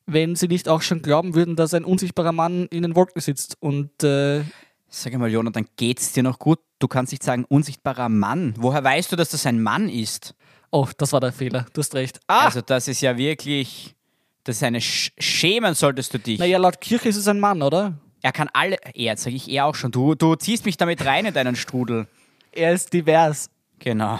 wenn 0.05 0.35
sie 0.35 0.47
nicht 0.47 0.69
auch 0.69 0.83
schon 0.83 1.01
glauben 1.01 1.33
würden, 1.33 1.55
dass 1.55 1.73
ein 1.73 1.83
unsichtbarer 1.83 2.31
Mann 2.31 2.67
in 2.67 2.83
den 2.83 2.95
Wolken 2.95 3.21
sitzt. 3.21 3.57
Und 3.59 4.03
äh, 4.03 4.43
Sag 4.89 5.17
mal, 5.17 5.29
Jonathan, 5.29 5.67
geht's 5.75 6.13
dir 6.13 6.23
noch 6.23 6.37
gut? 6.37 6.59
Du 6.79 6.87
kannst 6.87 7.11
nicht 7.11 7.23
sagen, 7.23 7.43
unsichtbarer 7.49 8.07
Mann. 8.07 8.53
Woher 8.57 8.83
weißt 8.83 9.11
du, 9.11 9.15
dass 9.15 9.29
das 9.29 9.45
ein 9.45 9.61
Mann 9.61 9.89
ist? 9.89 10.35
oh, 10.71 10.87
das 10.97 11.13
war 11.13 11.19
der 11.19 11.31
Fehler, 11.31 11.65
du 11.73 11.81
hast 11.81 11.95
recht. 11.95 12.19
Also, 12.27 12.61
das 12.61 12.87
ist 12.87 13.01
ja 13.01 13.17
wirklich. 13.17 13.95
Das 14.43 14.57
ist 14.57 14.63
eine 14.63 14.79
Sch 14.79 15.11
Schämen 15.17 15.73
solltest 15.73 16.13
du 16.13 16.19
dich. 16.19 16.39
Naja, 16.39 16.57
laut 16.57 16.79
Kirche 16.79 17.09
ist 17.09 17.17
es 17.17 17.27
ein 17.27 17.39
Mann, 17.39 17.61
oder? 17.61 17.97
Er 18.21 18.31
kann 18.31 18.49
alle. 18.53 18.77
Er, 18.93 19.17
sag 19.17 19.33
ich 19.33 19.49
er 19.49 19.65
auch 19.65 19.75
schon. 19.75 19.91
Du, 19.91 20.15
du 20.15 20.35
ziehst 20.35 20.65
mich 20.65 20.77
damit 20.77 21.05
rein 21.05 21.25
in 21.25 21.33
deinen 21.33 21.55
Strudel. 21.55 22.07
Er 22.51 22.73
ist 22.73 22.93
divers. 22.93 23.49
Genau. 23.79 24.19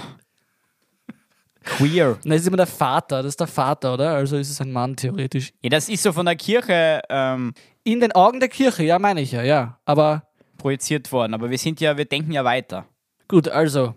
Queer. 1.67 2.17
Na, 2.23 2.33
das 2.33 2.41
ist 2.41 2.47
immer 2.47 2.57
der 2.57 2.67
Vater, 2.67 3.17
das 3.21 3.33
ist 3.33 3.39
der 3.39 3.47
Vater, 3.47 3.93
oder? 3.93 4.11
Also 4.11 4.37
ist 4.37 4.49
es 4.49 4.61
ein 4.61 4.71
Mann 4.71 4.95
theoretisch. 4.95 5.51
Ja, 5.61 5.69
das 5.69 5.89
ist 5.89 6.01
so 6.01 6.13
von 6.13 6.25
der 6.25 6.35
Kirche 6.35 7.01
ähm, 7.09 7.53
In 7.83 7.99
den 7.99 8.13
Augen 8.13 8.39
der 8.39 8.49
Kirche, 8.49 8.83
ja, 8.83 8.97
meine 8.99 9.21
ich 9.21 9.31
ja, 9.33 9.43
ja. 9.43 9.79
Aber 9.85 10.23
projiziert 10.57 11.11
worden. 11.11 11.33
Aber 11.33 11.49
wir 11.49 11.57
sind 11.57 11.79
ja, 11.81 11.97
wir 11.97 12.05
denken 12.05 12.31
ja 12.31 12.43
weiter. 12.43 12.85
gut, 13.27 13.47
also. 13.47 13.95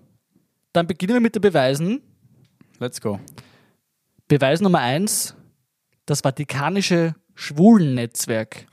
Dann 0.72 0.86
beginnen 0.86 1.14
wir 1.14 1.20
mit 1.20 1.34
den 1.34 1.42
Beweisen. 1.42 2.00
Let's 2.78 3.00
go. 3.00 3.18
Beweis 4.28 4.60
Nummer 4.60 4.78
eins: 4.78 5.34
das 6.06 6.20
Vatikanische 6.20 7.14
Schwulennetzwerk. 7.34 8.66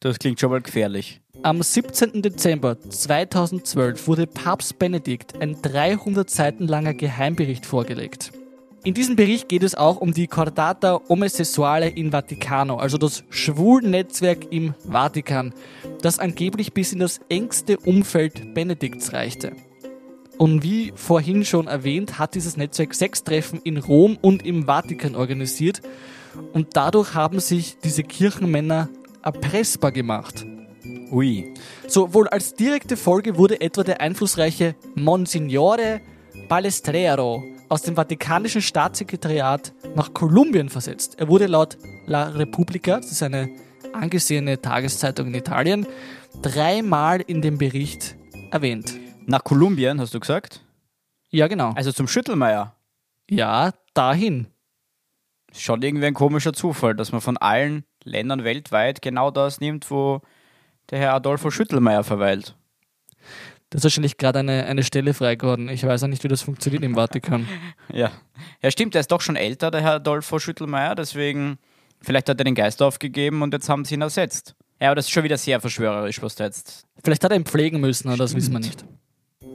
Das 0.00 0.18
klingt 0.18 0.38
schon 0.38 0.50
mal 0.50 0.60
gefährlich. 0.60 1.20
Am 1.42 1.62
17. 1.62 2.22
Dezember 2.22 2.80
2012 2.80 4.06
wurde 4.06 4.26
Papst 4.26 4.78
Benedikt 4.78 5.40
ein 5.40 5.60
300 5.60 6.30
Seiten 6.30 6.66
langer 6.66 6.94
Geheimbericht 6.94 7.66
vorgelegt. 7.66 8.32
In 8.84 8.94
diesem 8.94 9.16
Bericht 9.16 9.48
geht 9.48 9.62
es 9.62 9.74
auch 9.74 10.00
um 10.00 10.12
die 10.12 10.26
Cordata 10.26 11.00
Omosessuale 11.08 11.88
in 11.88 12.12
Vaticano, 12.12 12.76
also 12.76 12.98
das 12.98 13.24
Schwulennetzwerk 13.30 14.52
im 14.52 14.74
Vatikan, 14.90 15.52
das 16.02 16.18
angeblich 16.18 16.72
bis 16.72 16.92
in 16.92 17.00
das 17.00 17.20
engste 17.28 17.78
Umfeld 17.78 18.54
Benedikts 18.54 19.12
reichte. 19.12 19.52
Und 20.38 20.62
wie 20.62 20.92
vorhin 20.94 21.44
schon 21.44 21.66
erwähnt, 21.66 22.18
hat 22.18 22.34
dieses 22.34 22.56
Netzwerk 22.56 22.94
sechs 22.94 23.24
Treffen 23.24 23.60
in 23.64 23.78
Rom 23.78 24.18
und 24.20 24.44
im 24.44 24.64
Vatikan 24.66 25.14
organisiert 25.14 25.80
und 26.52 26.76
dadurch 26.76 27.14
haben 27.14 27.40
sich 27.40 27.78
diese 27.78 28.02
Kirchenmänner 28.02 28.88
erpressbar 29.22 29.92
gemacht. 29.92 30.46
Ui. 31.10 31.52
So, 31.86 32.12
wohl 32.14 32.28
als 32.28 32.54
direkte 32.54 32.96
Folge 32.96 33.36
wurde 33.36 33.60
etwa 33.60 33.82
der 33.82 34.00
einflussreiche 34.00 34.74
Monsignore 34.94 36.00
Balestrero 36.48 37.44
aus 37.68 37.82
dem 37.82 37.96
Vatikanischen 37.96 38.62
Staatssekretariat 38.62 39.72
nach 39.94 40.14
Kolumbien 40.14 40.68
versetzt. 40.68 41.18
Er 41.18 41.28
wurde 41.28 41.46
laut 41.46 41.78
La 42.06 42.24
Repubblica, 42.28 42.96
das 42.96 43.12
ist 43.12 43.22
eine 43.22 43.48
angesehene 43.92 44.60
Tageszeitung 44.60 45.28
in 45.28 45.34
Italien, 45.34 45.86
dreimal 46.42 47.20
in 47.20 47.42
dem 47.42 47.58
Bericht 47.58 48.16
erwähnt. 48.50 48.94
Nach 49.26 49.42
Kolumbien, 49.44 50.00
hast 50.00 50.14
du 50.14 50.20
gesagt? 50.20 50.64
Ja, 51.30 51.48
genau. 51.48 51.72
Also 51.74 51.92
zum 51.92 52.08
Schüttelmeier. 52.08 52.76
Ja, 53.30 53.72
dahin. 53.94 54.48
Schon 55.52 55.82
irgendwie 55.82 56.06
ein 56.06 56.14
komischer 56.14 56.52
Zufall, 56.52 56.94
dass 56.94 57.12
man 57.12 57.20
von 57.20 57.36
allen 57.36 57.84
Ländern 58.02 58.44
weltweit 58.44 59.02
genau 59.02 59.30
das 59.30 59.60
nimmt, 59.60 59.90
wo 59.90 60.20
der 60.90 60.98
Herr 60.98 61.14
Adolfo 61.14 61.50
Schüttelmeier 61.50 62.04
verweilt. 62.04 62.54
Da 63.70 63.78
ist 63.78 63.84
wahrscheinlich 63.84 64.18
gerade 64.18 64.38
eine, 64.38 64.66
eine 64.66 64.84
Stelle 64.84 65.14
frei 65.14 65.34
geworden. 65.34 65.68
Ich 65.68 65.84
weiß 65.84 66.04
auch 66.04 66.08
nicht, 66.08 66.22
wie 66.22 66.28
das 66.28 66.42
funktioniert 66.42 66.84
im 66.84 66.94
Vatikan. 66.94 67.48
Ja. 67.92 68.10
Ja, 68.62 68.70
stimmt, 68.70 68.94
er 68.94 69.02
ist 69.02 69.12
doch 69.12 69.20
schon 69.20 69.36
älter, 69.36 69.70
der 69.70 69.80
Herr 69.80 69.94
Adolfo 69.94 70.38
Schüttelmeier, 70.38 70.94
deswegen, 70.94 71.58
vielleicht 72.00 72.28
hat 72.28 72.40
er 72.40 72.44
den 72.44 72.54
Geist 72.54 72.82
aufgegeben 72.82 73.42
und 73.42 73.52
jetzt 73.52 73.68
haben 73.68 73.84
sie 73.84 73.94
ihn 73.94 74.00
ersetzt. 74.00 74.56
Ja, 74.80 74.88
aber 74.88 74.96
das 74.96 75.04
ist 75.04 75.12
schon 75.12 75.22
wieder 75.22 75.36
sehr 75.36 75.60
verschwörerisch, 75.60 76.20
was 76.22 76.34
da 76.34 76.44
jetzt. 76.44 76.84
Vielleicht 77.04 77.22
hat 77.22 77.30
er 77.30 77.36
ihn 77.36 77.44
pflegen 77.44 77.80
müssen, 77.80 78.08
aber 78.08 78.16
das 78.16 78.34
wissen 78.34 78.52
wir 78.52 78.58
nicht. 78.58 78.84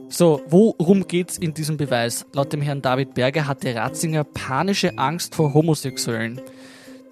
So, 0.08 0.42
worum 0.48 1.06
geht's 1.06 1.38
in 1.38 1.54
diesem 1.54 1.76
Beweis? 1.76 2.26
Laut 2.32 2.52
dem 2.52 2.62
Herrn 2.62 2.82
David 2.82 3.14
Berger 3.14 3.46
hatte 3.46 3.74
Ratzinger 3.74 4.24
panische 4.24 4.98
Angst 4.98 5.34
vor 5.34 5.54
Homosexuellen. 5.54 6.40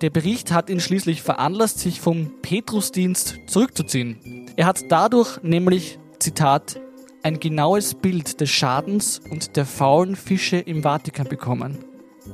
Der 0.01 0.11
Bericht 0.11 0.53
hat 0.53 0.71
ihn 0.71 0.79
schließlich 0.79 1.23
veranlasst, 1.23 1.81
sich 1.81 2.01
vom 2.01 2.41
Petrusdienst 2.41 3.41
zurückzuziehen. 3.49 4.47
Er 4.57 4.67
hat 4.67 4.85
dadurch 4.91 5.43
nämlich, 5.43 5.99
Zitat, 6.21 6.81
ein 7.25 7.41
genaues 7.41 7.95
Bild 7.95 8.41
des 8.41 8.49
Schadens 8.49 9.19
und 9.19 9.57
der 9.57 9.67
faulen 9.67 10.15
Fische 10.15 10.59
im 10.59 10.85
Vatikan 10.85 11.27
bekommen. 11.27 11.79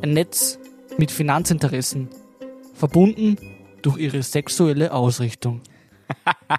Ein 0.03 0.13
Netz 0.13 0.59
mit 0.99 1.11
Finanzinteressen, 1.11 2.11
verbunden 2.75 3.39
durch 3.81 3.97
ihre 3.99 4.23
sexuelle 4.23 4.93
Ausrichtung. 4.93 5.61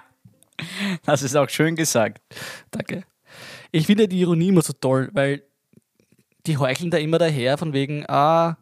Das 1.04 1.22
ist 1.22 1.36
auch 1.36 1.50
schön 1.50 1.76
gesagt. 1.76 2.22
Danke. 2.70 3.04
Ich 3.70 3.86
finde 3.86 4.08
die 4.08 4.20
Ironie 4.20 4.48
immer 4.48 4.62
so 4.62 4.72
toll, 4.72 5.10
weil 5.12 5.42
die 6.46 6.56
heucheln 6.56 6.90
da 6.90 6.96
immer 6.96 7.18
daher 7.18 7.58
von 7.58 7.74
wegen, 7.74 8.06
ah, 8.08 8.56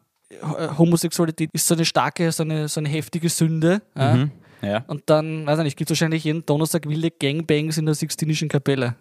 Homosexualität 0.79 1.51
ist 1.53 1.67
so 1.67 1.75
eine 1.75 1.85
starke, 1.85 2.31
so 2.33 2.43
eine, 2.43 2.69
so 2.69 2.81
eine 2.81 2.89
heftige 2.89 3.29
Sünde. 3.29 3.83
Ja? 3.97 4.29
Ja. 4.63 4.85
Und 4.87 5.03
dann, 5.07 5.47
weiß 5.47 5.59
ich 5.59 5.65
nicht, 5.65 5.77
gibt 5.77 5.91
es 5.91 5.97
wahrscheinlich 5.97 6.25
jeden 6.25 6.45
Donnerstag 6.47 6.89
wilde 6.89 7.11
Gangbangs 7.11 7.79
in 7.79 7.87
der 7.87 7.95
Sixtinischen 7.95 8.49
Kapelle. 8.49 8.97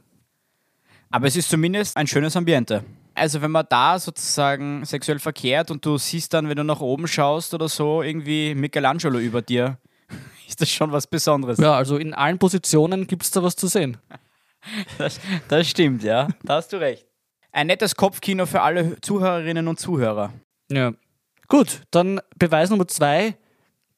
Aber 1.10 1.28
es 1.28 1.36
ist 1.36 1.50
zumindest 1.50 1.96
ein 1.96 2.08
schönes 2.08 2.36
Ambiente. 2.36 2.84
Also 3.14 3.42
wenn 3.42 3.52
man 3.52 3.66
da 3.70 4.00
sozusagen 4.00 4.84
sexuell 4.86 5.20
verkehrt 5.20 5.70
und 5.70 5.86
du 5.86 5.98
siehst 5.98 6.34
dann, 6.34 6.50
wenn 6.50 6.58
du 6.58 6.64
nach 6.64 6.82
oben 6.82 7.08
schaust 7.08 7.54
oder 7.54 7.70
so, 7.70 8.02
irgendwie 8.02 8.56
Michelangelo 8.56 9.20
über 9.20 9.42
dir, 9.42 9.78
ist 10.48 10.60
das 10.60 10.70
schon 10.70 10.92
was 10.92 11.06
Besonderes. 11.08 11.60
Ja, 11.60 11.76
also 11.76 11.98
in 11.98 12.14
allen 12.14 12.40
Positionen 12.40 13.06
gibt 13.06 13.24
es 13.24 13.32
da 13.32 13.44
was 13.44 13.56
zu 13.56 13.68
sehen. 13.68 13.98
Das, 14.98 15.20
das 15.50 15.68
stimmt, 15.68 16.04
ja. 16.04 16.30
Da 16.42 16.56
hast 16.56 16.72
du 16.72 16.78
recht. 16.78 17.06
Ein 17.52 17.68
nettes 17.68 17.98
Kopfkino 17.98 18.46
für 18.46 18.62
alle 18.62 18.96
Zuhörerinnen 19.02 19.68
und 19.68 19.78
Zuhörer. 19.78 20.32
Ja. 20.72 20.94
Gut, 21.48 21.82
dann 21.92 22.22
Beweis 22.38 22.70
Nummer 22.70 22.88
zwei, 22.88 23.38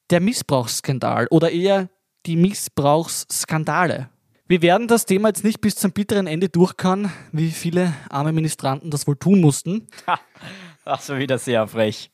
der 0.09 0.19
Missbrauchsskandal 0.19 1.27
oder 1.29 1.51
eher 1.51 1.89
die 2.25 2.35
Missbrauchsskandale. 2.35 4.09
Wir 4.47 4.61
werden 4.61 4.87
das 4.87 5.05
Thema 5.05 5.29
jetzt 5.29 5.43
nicht 5.43 5.61
bis 5.61 5.75
zum 5.75 5.91
bitteren 5.91 6.27
Ende 6.27 6.49
durchkauen, 6.49 7.11
wie 7.31 7.49
viele 7.49 7.93
arme 8.09 8.31
Ministranten 8.31 8.91
das 8.91 9.07
wohl 9.07 9.15
tun 9.15 9.41
mussten. 9.41 9.87
Das 10.85 11.09
war 11.09 11.17
wieder 11.17 11.39
sehr 11.39 11.67
frech. 11.67 12.11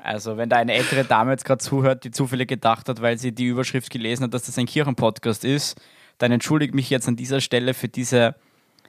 Also, 0.00 0.36
wenn 0.36 0.48
da 0.48 0.58
eine 0.58 0.74
ältere 0.74 1.04
Dame 1.04 1.32
jetzt 1.32 1.44
gerade 1.44 1.58
zuhört, 1.58 2.04
die 2.04 2.12
zufällig 2.12 2.48
gedacht 2.48 2.88
hat, 2.88 3.02
weil 3.02 3.18
sie 3.18 3.32
die 3.32 3.46
Überschrift 3.46 3.90
gelesen 3.90 4.22
hat, 4.24 4.34
dass 4.34 4.44
das 4.44 4.58
ein 4.58 4.66
Kirchenpodcast 4.66 5.44
ist, 5.44 5.80
dann 6.18 6.30
entschuldige 6.30 6.74
mich 6.74 6.88
jetzt 6.88 7.08
an 7.08 7.16
dieser 7.16 7.40
Stelle 7.40 7.74
für 7.74 7.88
diese 7.88 8.36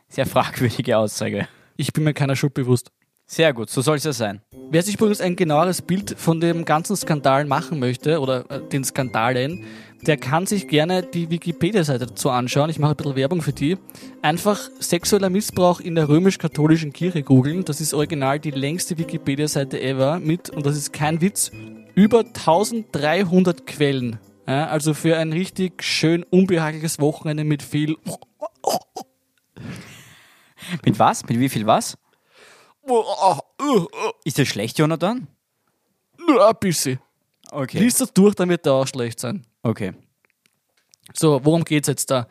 sehr 0.07 0.27
fragwürdige 0.27 0.99
Aussage. 0.99 1.47
Ich 1.77 1.93
bin 1.93 2.03
mir 2.03 2.13
keiner 2.13 2.35
Schuld 2.35 2.53
bewusst. 2.53 2.91
Sehr 3.31 3.53
gut, 3.53 3.69
so 3.69 3.81
soll 3.81 3.97
es 3.97 4.03
ja 4.05 4.11
sein. 4.11 4.41
Wer 4.71 4.81
sich 4.81 4.95
übrigens 4.95 5.21
ein 5.21 5.35
genaueres 5.35 5.83
Bild 5.83 6.15
von 6.17 6.41
dem 6.41 6.65
ganzen 6.65 6.95
Skandal 6.95 7.45
machen 7.45 7.77
möchte 7.77 8.21
oder 8.21 8.49
äh, 8.49 8.59
den 8.59 8.83
Skandalen, 8.83 9.65
der 10.01 10.17
kann 10.17 10.47
sich 10.47 10.67
gerne 10.67 11.03
die 11.03 11.29
Wikipedia-Seite 11.29 12.07
dazu 12.07 12.31
anschauen. 12.31 12.71
Ich 12.71 12.79
mache 12.79 12.93
ein 12.93 12.97
bisschen 12.97 13.15
Werbung 13.15 13.43
für 13.43 13.53
die. 13.53 13.77
Einfach 14.23 14.59
sexueller 14.79 15.29
Missbrauch 15.29 15.79
in 15.79 15.93
der 15.93 16.09
römisch-katholischen 16.09 16.91
Kirche 16.91 17.21
googeln. 17.21 17.63
Das 17.65 17.81
ist 17.81 17.93
original 17.93 18.39
die 18.39 18.49
längste 18.49 18.97
Wikipedia-Seite 18.97 19.79
ever 19.79 20.19
mit, 20.19 20.49
und 20.49 20.65
das 20.65 20.75
ist 20.75 20.91
kein 20.91 21.21
Witz, 21.21 21.51
über 21.93 22.21
1300 22.21 23.67
Quellen. 23.67 24.17
Ja, 24.47 24.69
also 24.69 24.95
für 24.95 25.17
ein 25.17 25.33
richtig 25.33 25.83
schön 25.83 26.23
unbehagliches 26.31 26.99
Wochenende 26.99 27.43
mit 27.43 27.61
viel 27.61 27.95
Mit 30.83 30.97
was? 30.97 31.23
Mit 31.27 31.39
wie 31.39 31.49
viel 31.49 31.67
was? 31.67 31.95
Ist 34.23 34.39
das 34.39 34.47
schlecht, 34.47 34.79
Jonathan? 34.79 35.27
nur 36.29 36.47
ein 36.47 36.55
bisschen. 36.59 36.99
Okay. 37.51 37.79
Lies 37.79 37.95
das 37.95 38.13
durch, 38.13 38.35
dann 38.35 38.49
wird 38.49 38.65
der 38.65 38.73
auch 38.73 38.87
schlecht 38.87 39.19
sein. 39.19 39.43
Okay. 39.63 39.93
So, 41.13 41.41
worum 41.43 41.63
geht's 41.63 41.87
jetzt 41.87 42.11
da? 42.11 42.27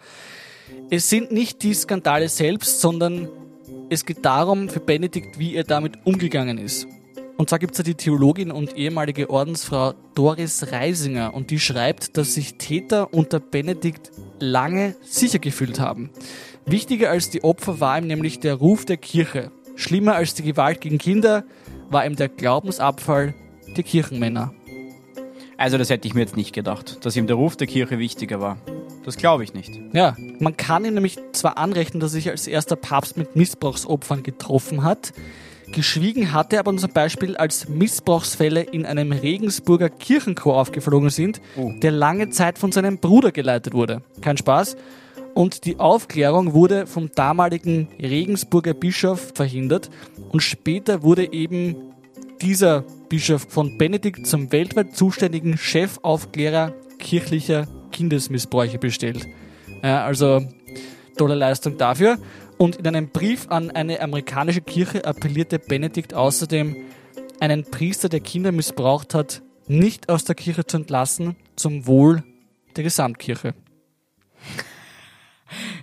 Es 0.91 1.09
sind 1.09 1.33
nicht 1.33 1.63
die 1.63 1.75
Skandale 1.75 2.29
selbst, 2.29 2.81
sondern 2.81 3.29
es 3.91 4.05
geht 4.05 4.25
darum 4.25 4.69
für 4.69 4.81
Benedikt, 4.81 5.39
wie 5.39 5.57
er 5.57 5.65
damit 5.65 5.99
umgegangen 6.07 6.59
ist. 6.59 6.87
Und 7.37 7.49
zwar 7.49 7.59
gibt 7.59 7.73
es 7.73 7.79
da 7.79 7.83
die 7.83 7.95
Theologin 7.95 8.51
und 8.51 8.77
ehemalige 8.77 9.31
Ordensfrau 9.31 9.95
Doris 10.15 10.73
Reisinger 10.73 11.35
und 11.35 11.51
die 11.51 11.61
schreibt, 11.61 12.17
dass 12.17 12.35
sich 12.35 12.59
Täter 12.59 13.13
unter 13.15 13.41
Benedikt 13.41 14.11
lange 14.41 14.97
sicher 15.03 15.39
gefühlt 15.39 15.79
haben. 15.79 16.11
Wichtiger 16.67 17.11
als 17.11 17.31
die 17.31 17.45
Opfer 17.45 17.81
war 17.81 17.99
ihm 17.99 18.09
nämlich 18.09 18.41
der 18.41 18.55
Ruf 18.55 18.85
der 18.85 18.97
Kirche. 18.97 19.53
Schlimmer 19.79 20.17
als 20.17 20.35
die 20.35 20.43
Gewalt 20.43 20.81
gegen 20.81 20.99
Kinder 20.99 21.45
war 21.89 22.05
ihm 22.05 22.17
der 22.17 22.29
Glaubensabfall 22.29 23.33
der 23.77 23.85
Kirchenmänner. 23.85 24.53
Also 25.57 25.79
das 25.79 25.89
hätte 25.89 26.07
ich 26.09 26.15
mir 26.15 26.21
jetzt 26.21 26.37
nicht 26.37 26.53
gedacht, 26.53 27.05
dass 27.07 27.17
ihm 27.17 27.29
der 27.29 27.37
Ruf 27.37 27.57
der 27.57 27.69
Kirche 27.69 27.99
wichtiger 28.01 28.41
war. 28.41 28.59
Das 29.05 29.17
glaube 29.17 29.45
ich 29.45 29.55
nicht. 29.55 29.71
Ja, 29.93 30.17
man 30.41 30.57
kann 30.57 30.85
ihm 30.85 30.95
nämlich 30.95 31.17
zwar 31.33 31.59
anrechnen, 31.59 32.01
dass 32.01 32.11
er 32.13 32.17
sich 32.21 32.29
als 32.31 32.47
erster 32.49 32.75
Papst 32.77 33.17
mit 33.17 33.37
Missbrauchsopfern 33.37 34.25
getroffen 34.25 34.83
hat, 34.83 35.13
geschwiegen 35.73 36.33
hatte 36.33 36.59
aber 36.59 36.77
zum 36.77 36.93
Beispiel, 36.93 37.37
als 37.37 37.69
Missbrauchsfälle 37.69 38.63
in 38.63 38.85
einem 38.85 39.13
Regensburger 39.13 39.91
Kirchenchor 39.91 40.57
aufgeflogen 40.57 41.11
sind, 41.11 41.41
Oh. 41.57 41.73
der 41.83 41.93
lange 41.93 42.31
Zeit 42.31 42.59
von 42.59 42.73
seinem 42.73 42.99
Bruder 42.99 43.31
geleitet 43.31 43.75
wurde. 43.75 44.03
Kein 44.23 44.37
Spaß. 44.37 44.77
Und 45.39 45.67
die 45.67 45.79
Aufklärung 45.79 46.53
wurde 46.53 46.89
vom 46.89 47.13
damaligen 47.15 47.87
Regensburger 48.03 48.75
Bischof 48.75 49.31
verhindert 49.37 49.89
und 50.31 50.41
später 50.41 51.05
wurde 51.05 51.33
eben 51.33 51.77
dieser 52.43 52.83
Bischof 53.09 53.47
von 53.49 53.79
Benedikt 53.79 54.27
zum 54.27 54.51
weltweit 54.51 54.97
zuständigen 54.97 55.57
Chefaufklärer 55.57 56.75
kirchlicher 56.99 57.69
Kindesmissbräuche 57.93 58.81
bestellt. 58.81 59.29
Also 59.81 60.45
tolle 61.17 61.37
Leistung 61.37 61.79
dafür. 61.79 62.19
Und 62.57 62.75
in 62.75 62.89
einem 62.89 63.11
Brief 63.11 63.47
an 63.49 63.71
eine 63.71 64.01
amerikanische 64.01 64.63
Kirche 64.63 65.05
appellierte 65.05 65.61
Benedikt 65.61 66.15
außerdem, 66.15 66.75
einen 67.39 67.63
Priester, 67.63 68.09
der 68.09 68.19
Kinder 68.19 68.51
missbraucht 68.51 69.15
hat, 69.15 69.43
nicht 69.69 70.09
aus 70.09 70.25
der 70.25 70.35
Kirche 70.35 70.67
zu 70.67 70.79
entlassen, 70.79 71.37
zum 71.55 71.87
Wohl 71.87 72.25
der 72.75 72.83
Gesamtkirche. 72.83 73.55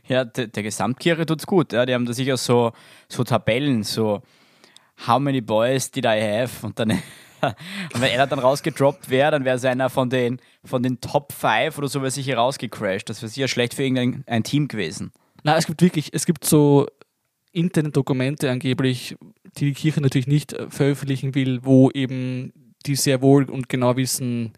Ja, 0.08 0.26
der, 0.26 0.48
der 0.48 0.64
Gesamtkirche 0.64 1.26
tut's 1.26 1.48
gut. 1.48 1.74
Ja. 1.74 1.86
Die 1.86 1.94
haben 1.94 2.06
da 2.06 2.14
sicher 2.14 2.38
so, 2.38 2.72
so 3.10 3.24
Tabellen, 3.24 3.84
so 3.84 4.22
How 5.08 5.20
many 5.20 5.42
boys 5.42 5.92
did 5.92 6.06
I 6.06 6.22
have? 6.22 6.66
Und 6.66 6.80
dann, 6.80 6.92
und 7.42 8.02
wenn 8.02 8.12
einer 8.12 8.28
dann 8.28 8.40
rausgedroppt 8.40 9.10
wäre, 9.10 9.32
dann 9.32 9.46
wäre 9.46 9.58
es 9.58 9.66
einer 9.66 9.90
von 9.90 10.10
den, 10.10 10.40
von 10.64 10.82
den 10.84 11.02
Top 11.02 11.34
5 11.34 11.78
oder 11.78 11.88
so, 11.88 12.02
wäre 12.02 12.12
sicher 12.12 12.38
rausgecrashed. 12.38 13.10
Das 13.10 13.22
wäre 13.22 13.30
sicher 13.30 13.48
schlecht 13.48 13.74
für 13.74 13.84
irgendein 13.84 14.24
ein 14.28 14.44
Team 14.44 14.68
gewesen. 14.68 15.12
Na, 15.44 15.58
es 15.58 15.68
gibt 15.68 15.82
wirklich, 15.82 16.14
es 16.14 16.26
gibt 16.26 16.46
so 16.46 16.88
interne 17.52 17.92
Dokumente 17.92 18.50
angeblich, 18.50 19.16
die 19.58 19.66
die 19.66 19.74
Kirche 19.74 20.02
natürlich 20.02 20.28
nicht 20.28 20.54
äh, 20.54 20.70
veröffentlichen 20.70 21.36
will, 21.36 21.60
wo 21.64 21.90
eben 21.92 22.52
die 22.86 22.96
sehr 22.96 23.22
wohl 23.22 23.50
und 23.50 23.70
genau 23.70 23.96
wissen, 23.96 24.54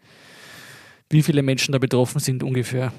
wie 1.10 1.22
viele 1.22 1.42
Menschen 1.42 1.72
da 1.72 1.78
betroffen 1.78 2.20
sind 2.20 2.42
ungefähr. 2.42 2.92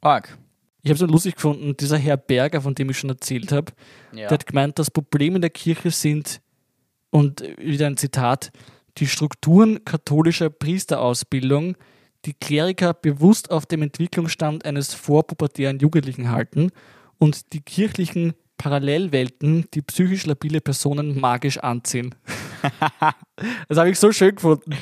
Arg. 0.00 0.36
Ich 0.82 0.90
habe 0.90 0.94
es 0.94 1.00
so 1.00 1.06
lustig 1.06 1.34
gefunden, 1.34 1.76
dieser 1.76 1.98
Herr 1.98 2.16
Berger, 2.16 2.60
von 2.62 2.74
dem 2.74 2.90
ich 2.90 2.98
schon 2.98 3.10
erzählt 3.10 3.52
habe, 3.52 3.72
Ja. 4.12 4.28
der 4.28 4.30
hat 4.30 4.46
gemeint, 4.46 4.78
das 4.78 4.90
Problem 4.90 5.34
in 5.34 5.40
der 5.40 5.50
Kirche 5.50 5.90
sind, 5.90 6.40
und 7.10 7.42
wieder 7.58 7.86
ein 7.86 7.96
Zitat, 7.96 8.50
die 8.98 9.06
Strukturen 9.06 9.84
katholischer 9.84 10.50
Priesterausbildung, 10.50 11.76
die 12.24 12.34
Kleriker 12.34 12.94
bewusst 12.94 13.50
auf 13.50 13.66
dem 13.66 13.82
Entwicklungsstand 13.82 14.64
eines 14.64 14.92
vorpubertären 14.94 15.78
Jugendlichen 15.78 16.30
halten 16.30 16.70
und 17.18 17.52
die 17.52 17.60
kirchlichen 17.60 18.34
Parallelwelten, 18.58 19.66
die 19.72 19.82
psychisch 19.82 20.26
labile 20.26 20.60
Personen 20.60 21.18
magisch 21.20 21.58
anziehen. 21.58 22.14
das 23.68 23.78
habe 23.78 23.90
ich 23.90 23.98
so 23.98 24.10
schön 24.10 24.34
gefunden. 24.34 24.74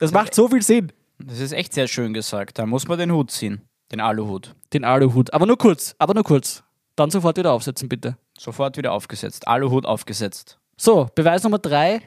Das 0.00 0.10
macht 0.12 0.34
so 0.34 0.48
viel 0.48 0.62
Sinn. 0.62 0.92
Das 1.18 1.38
ist 1.38 1.52
echt 1.52 1.72
sehr 1.74 1.86
schön 1.86 2.12
gesagt. 2.12 2.58
Da 2.58 2.66
muss 2.66 2.88
man 2.88 2.98
den 2.98 3.12
Hut 3.12 3.30
ziehen. 3.30 3.60
Den 3.92 4.00
Aluhut. 4.00 4.54
Den 4.72 4.84
Aluhut. 4.84 5.32
Aber 5.32 5.46
nur 5.46 5.58
kurz, 5.58 5.94
aber 5.98 6.14
nur 6.14 6.24
kurz. 6.24 6.62
Dann 6.96 7.10
sofort 7.10 7.36
wieder 7.38 7.52
aufsetzen, 7.52 7.88
bitte. 7.88 8.16
Sofort 8.38 8.76
wieder 8.76 8.92
aufgesetzt. 8.92 9.48
Aluhut 9.48 9.86
aufgesetzt. 9.86 10.58
So, 10.76 11.08
Beweis 11.14 11.42
Nummer 11.42 11.58
drei. 11.58 12.02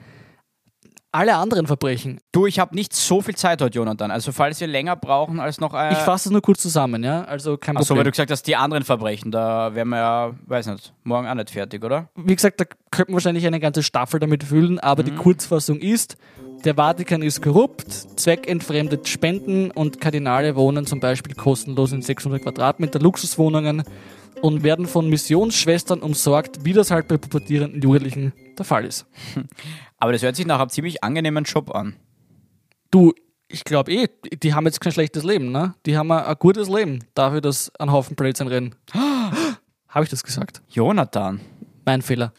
Alle 1.15 1.35
anderen 1.35 1.67
Verbrechen. 1.67 2.19
Du, 2.31 2.47
ich 2.47 2.57
habe 2.57 2.73
nicht 2.73 2.91
so 2.91 3.21
viel 3.21 3.35
Zeit 3.35 3.61
heute, 3.61 3.77
Jonathan. 3.77 4.09
Also 4.09 4.31
falls 4.31 4.59
wir 4.59 4.65
länger 4.65 4.95
brauchen 4.95 5.39
als 5.39 5.59
noch 5.59 5.75
ein... 5.75 5.91
Ich 5.91 5.99
fasse 5.99 6.29
es 6.29 6.31
nur 6.31 6.41
kurz 6.41 6.63
zusammen, 6.63 7.03
ja? 7.03 7.23
Also 7.25 7.55
kein 7.55 7.77
Achso, 7.77 7.91
weil 7.91 7.97
Problem. 7.97 8.05
du 8.05 8.11
gesagt 8.13 8.31
hast, 8.31 8.47
die 8.47 8.55
anderen 8.55 8.83
Verbrechen, 8.83 9.29
da 9.29 9.75
wären 9.75 9.89
wir 9.89 9.97
ja, 9.97 10.31
weiß 10.47 10.65
nicht, 10.65 10.91
morgen 11.03 11.27
auch 11.27 11.35
nicht 11.35 11.51
fertig, 11.51 11.83
oder? 11.83 12.09
Wie 12.15 12.35
gesagt, 12.35 12.59
da 12.59 12.65
könnte 12.89 13.11
man 13.11 13.17
wahrscheinlich 13.17 13.45
eine 13.45 13.59
ganze 13.59 13.83
Staffel 13.83 14.19
damit 14.19 14.43
füllen, 14.43 14.79
aber 14.79 15.03
die 15.03 15.13
Kurzfassung 15.13 15.77
ist, 15.77 16.17
der 16.65 16.73
Vatikan 16.73 17.21
ist 17.21 17.43
korrupt, 17.43 17.91
zweckentfremdet 17.91 19.07
Spenden 19.07 19.69
und 19.69 20.01
Kardinale 20.01 20.55
wohnen 20.55 20.87
zum 20.87 20.99
Beispiel 20.99 21.35
kostenlos 21.35 21.91
in 21.91 22.01
600 22.01 22.41
Quadratmeter 22.41 22.97
Luxuswohnungen 22.97 23.83
und 24.41 24.63
werden 24.63 24.87
von 24.87 25.09
Missionsschwestern 25.09 25.99
umsorgt, 25.99 26.65
wie 26.65 26.73
das 26.73 26.89
halt 26.89 27.07
bei 27.07 27.17
pubertierenden 27.17 27.81
Jugendlichen 27.81 28.33
der 28.57 28.65
Fall 28.65 28.85
ist. 28.85 29.05
Aber 30.03 30.11
das 30.11 30.21
hört 30.21 30.35
sich 30.35 30.45
nach 30.45 30.59
einem 30.59 30.69
ziemlich 30.69 31.01
angenehmen 31.01 31.45
Job 31.45 31.73
an. 31.73 31.95
Du, 32.91 33.13
ich 33.47 33.63
glaube 33.63 33.89
eh, 33.93 34.09
die 34.35 34.53
haben 34.53 34.65
jetzt 34.65 34.81
kein 34.81 34.91
schlechtes 34.91 35.23
Leben, 35.23 35.53
ne? 35.53 35.75
Die 35.85 35.95
haben 35.97 36.11
ein, 36.11 36.25
ein 36.25 36.35
gutes 36.37 36.67
Leben 36.67 37.05
dafür, 37.13 37.39
dass 37.39 37.73
ein 37.79 37.89
Haufen 37.89 38.17
Blödsinn 38.17 38.49
rennen. 38.49 38.75
Habe 38.91 40.03
ich 40.03 40.09
das 40.09 40.21
gesagt? 40.21 40.61
Jonathan, 40.67 41.39
Mein 41.85 42.01
Fehler. 42.01 42.33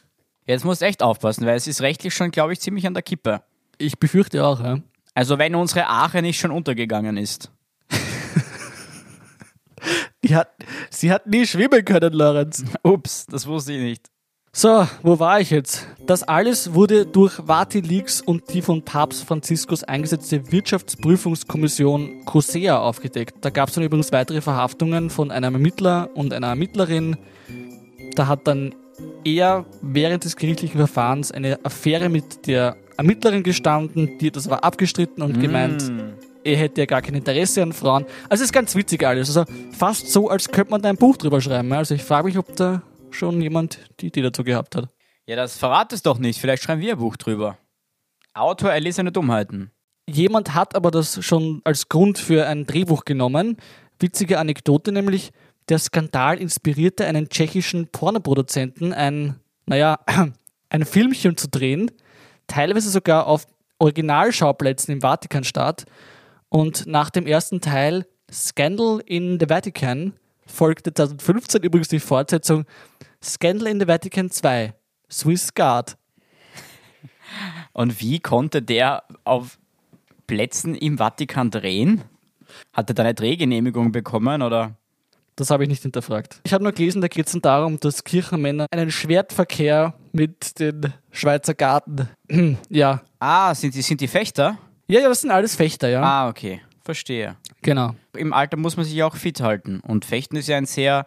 jetzt 0.45 0.67
musst 0.67 0.83
du 0.83 0.85
echt 0.85 1.03
aufpassen, 1.03 1.47
weil 1.47 1.57
es 1.57 1.67
ist 1.67 1.81
rechtlich 1.81 2.13
schon, 2.13 2.31
glaube 2.33 2.53
ich, 2.53 2.61
ziemlich 2.61 2.87
an 2.87 2.93
der 2.93 3.03
Kippe. 3.03 3.41
Ich 3.79 3.99
befürchte 3.99 4.45
auch, 4.45 4.61
ja. 4.61 4.81
Also 5.15 5.39
wenn 5.39 5.55
unsere 5.55 5.87
Ache 5.89 6.21
nicht 6.21 6.39
schon 6.39 6.51
untergegangen 6.51 7.17
ist. 7.17 7.51
Die 10.23 10.37
hat, 10.37 10.51
sie 10.91 11.11
hat 11.11 11.27
nie 11.27 11.47
schwimmen 11.47 11.83
können, 11.83 12.13
Lorenz. 12.13 12.63
Ups, 12.83 13.25
das 13.25 13.47
wusste 13.47 13.73
ich 13.73 13.81
nicht. 13.81 14.11
So, 14.57 14.87
wo 15.03 15.19
war 15.19 15.41
ich 15.41 15.51
jetzt? 15.51 15.85
Das 16.07 16.23
alles 16.23 16.75
wurde 16.75 17.07
durch 17.07 17.45
Vati-Leaks 17.45 18.21
und 18.21 18.55
die 18.55 18.63
von 18.63 18.83
Papst 18.83 19.25
Franziskus 19.25 19.83
eingesetzte 19.83 20.53
Wirtschaftsprüfungskommission 20.53 22.25
COSEA 22.25 22.79
aufgedeckt. 22.79 23.35
Da 23.41 23.51
gab 23.51 23.69
es 23.69 23.75
dann 23.75 23.83
übrigens 23.83 24.13
weitere 24.13 24.41
Verhaftungen 24.41 25.11
von 25.11 25.33
einem 25.33 25.55
Ermittler 25.55 26.09
und 26.15 26.33
einer 26.33 26.47
Ermittlerin. 26.47 27.17
Da 28.15 28.29
hat 28.29 28.47
dann 28.47 28.77
er 29.25 29.65
während 29.83 30.25
des 30.25 30.37
gerichtlichen 30.37 30.79
Verfahrens 30.79 31.33
eine 31.33 31.59
Affäre 31.65 32.09
mit 32.09 32.47
der 32.47 32.77
Ermittlerin 32.97 33.43
gestanden, 33.43 34.19
die 34.21 34.31
das 34.31 34.49
war 34.49 34.63
abgestritten 34.63 35.25
und 35.25 35.41
gemeint, 35.41 35.91
er 36.45 36.57
hätte 36.57 36.83
ja 36.83 36.87
gar 36.87 37.03
kein 37.03 37.17
Interesse 37.17 37.61
an 37.61 37.73
Frauen. 37.73 38.05
Also 38.29 38.45
es 38.45 38.51
ist 38.51 38.53
ganz 38.53 38.77
witzig 38.77 39.05
alles. 39.05 39.37
Also 39.37 39.51
fast 39.77 40.13
so, 40.13 40.31
als 40.31 40.49
könnte 40.49 40.71
man 40.71 40.81
da 40.81 40.91
ein 40.91 40.97
Buch 40.97 41.17
drüber 41.17 41.41
schreiben. 41.41 41.73
Also 41.73 41.97
ich 41.97 42.05
frage 42.05 42.29
mich, 42.29 42.39
ob 42.39 42.55
da 42.55 42.83
schon 43.15 43.41
jemand 43.41 43.79
die 44.01 44.07
Idee 44.09 44.23
dazu 44.23 44.45
gehabt 44.45 44.77
hat. 44.77 44.89
Ja, 45.27 45.37
das 45.37 45.57
verrat 45.57 45.93
es 45.93 46.03
doch 46.03 46.19
nicht. 46.19 46.41
Vielleicht 46.41 46.63
schreiben 46.63 46.81
wir 46.81 46.93
ein 46.93 46.99
Buch 46.99 47.17
drüber. 47.17 47.57
Autor 48.35 48.73
erlesene 48.73 49.13
Dummheiten. 49.13 49.71
Jemand 50.09 50.55
hat 50.55 50.75
aber 50.75 50.91
das 50.91 51.25
schon 51.25 51.63
als 51.65 51.89
Grund 51.89 52.19
für 52.19 52.47
ein 52.47 52.67
Drehbuch 52.67 53.05
genommen. 53.05 53.57
Witzige 53.99 54.39
Anekdote 54.39 54.93
nämlich, 54.93 55.31
der 55.69 55.79
Skandal 55.79 56.39
inspirierte 56.39 57.07
einen 57.07 57.31
tschechischen 57.31 57.89
Pornoproduzenten, 57.89 58.93
ein, 58.93 59.41
naja, 59.67 59.99
ein 60.69 60.85
Filmchen 60.85 61.39
zu 61.39 61.49
drehen, 61.49 61.91
teilweise 62.47 62.91
sogar 62.91 63.27
auf 63.27 63.47
Originalschauplätzen 63.79 64.93
im 64.93 65.01
Vatikanstaat. 65.01 65.87
Und 66.51 66.87
nach 66.87 67.11
dem 67.11 67.27
ersten 67.27 67.61
Teil 67.61 68.07
Scandal 68.31 69.01
in 69.07 69.39
the 69.41 69.49
Vatican 69.49 70.13
folgte 70.47 70.93
2015 70.93 71.63
übrigens 71.63 71.89
die 71.89 72.01
Fortsetzung 72.01 72.65
Scandal 73.23 73.69
in 73.69 73.81
the 73.81 73.87
Vatican 73.87 74.31
2, 74.31 74.75
Swiss 75.11 75.55
Guard. 75.55 75.97
Und 77.73 78.01
wie 78.01 78.21
konnte 78.21 78.63
der 78.63 79.05
auf 79.25 79.59
Plätzen 80.27 80.75
im 80.75 80.99
Vatikan 80.99 81.51
drehen? 81.51 82.03
Hat 82.73 82.91
er 82.91 82.95
da 82.95 83.03
eine 83.03 83.15
Drehgenehmigung 83.15 83.93
bekommen 83.93 84.43
oder? 84.43 84.77
Das 85.37 85.51
habe 85.51 85.65
ich 85.65 85.69
nicht 85.69 85.83
hinterfragt. 85.83 86.41
Ich 86.45 86.53
habe 86.53 86.63
nur 86.63 86.73
gelesen, 86.73 87.01
da 87.01 87.09
geht 87.09 87.27
es 87.27 87.37
darum, 87.43 87.81
dass 87.81 88.05
Kirchenmänner 88.05 88.67
einen 88.71 88.93
Schwertverkehr 88.93 89.95
mit 90.13 90.61
den 90.61 90.93
Schweizer 91.11 91.55
Garten. 91.55 92.09
ja. 92.69 93.03
Ah, 93.19 93.53
sind 93.55 93.75
die, 93.75 93.83
sind 93.83 94.01
die 94.01 94.07
Fechter? 94.07 94.59
Ja, 94.87 95.01
ja, 95.01 95.09
das 95.09 95.23
sind 95.23 95.33
alles 95.33 95.57
Fechter, 95.57 95.89
ja. 95.89 96.03
Ah, 96.03 96.29
okay. 96.29 96.61
Verstehe. 96.85 97.37
Genau. 97.65 97.95
Im 98.15 98.33
Alter 98.33 98.57
muss 98.57 98.77
man 98.77 98.85
sich 98.87 99.03
auch 99.03 99.17
fit 99.17 99.41
halten. 99.41 99.81
Und 99.81 100.05
Fechten 100.05 100.37
ist 100.37 100.49
ja 100.49 100.57
ein 100.59 100.67
sehr, 100.67 101.05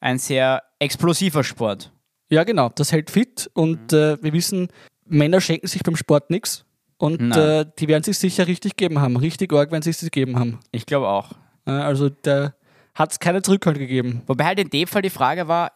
ein 0.00 0.18
sehr 0.18 0.62
explosiver 0.78 1.44
Sport. 1.44 1.92
Ja, 2.30 2.44
genau. 2.44 2.70
Das 2.70 2.92
hält 2.92 3.10
fit 3.10 3.50
und 3.54 3.92
äh, 3.92 4.22
wir 4.22 4.32
wissen, 4.32 4.68
Männer 5.04 5.40
schenken 5.40 5.66
sich 5.66 5.82
beim 5.82 5.96
Sport 5.96 6.30
nichts. 6.30 6.64
Und 6.96 7.32
äh, 7.32 7.66
die 7.78 7.88
werden 7.88 8.04
sich 8.04 8.18
sicher 8.18 8.46
richtig 8.46 8.76
geben 8.76 9.00
haben. 9.00 9.16
Richtig 9.16 9.52
arg, 9.52 9.72
wenn 9.72 9.82
sie 9.82 9.90
es 9.90 10.00
gegeben 10.00 10.38
haben. 10.38 10.60
Ich 10.70 10.86
glaube 10.86 11.08
auch. 11.08 11.32
Äh, 11.66 11.72
also 11.72 12.08
da 12.10 12.54
hat 12.94 13.12
es 13.12 13.18
keine 13.18 13.42
Zurückhalt 13.42 13.78
gegeben. 13.78 14.22
Wobei 14.26 14.44
halt 14.44 14.60
in 14.60 14.70
dem 14.70 14.86
Fall 14.86 15.02
die 15.02 15.10
Frage 15.10 15.48
war, 15.48 15.72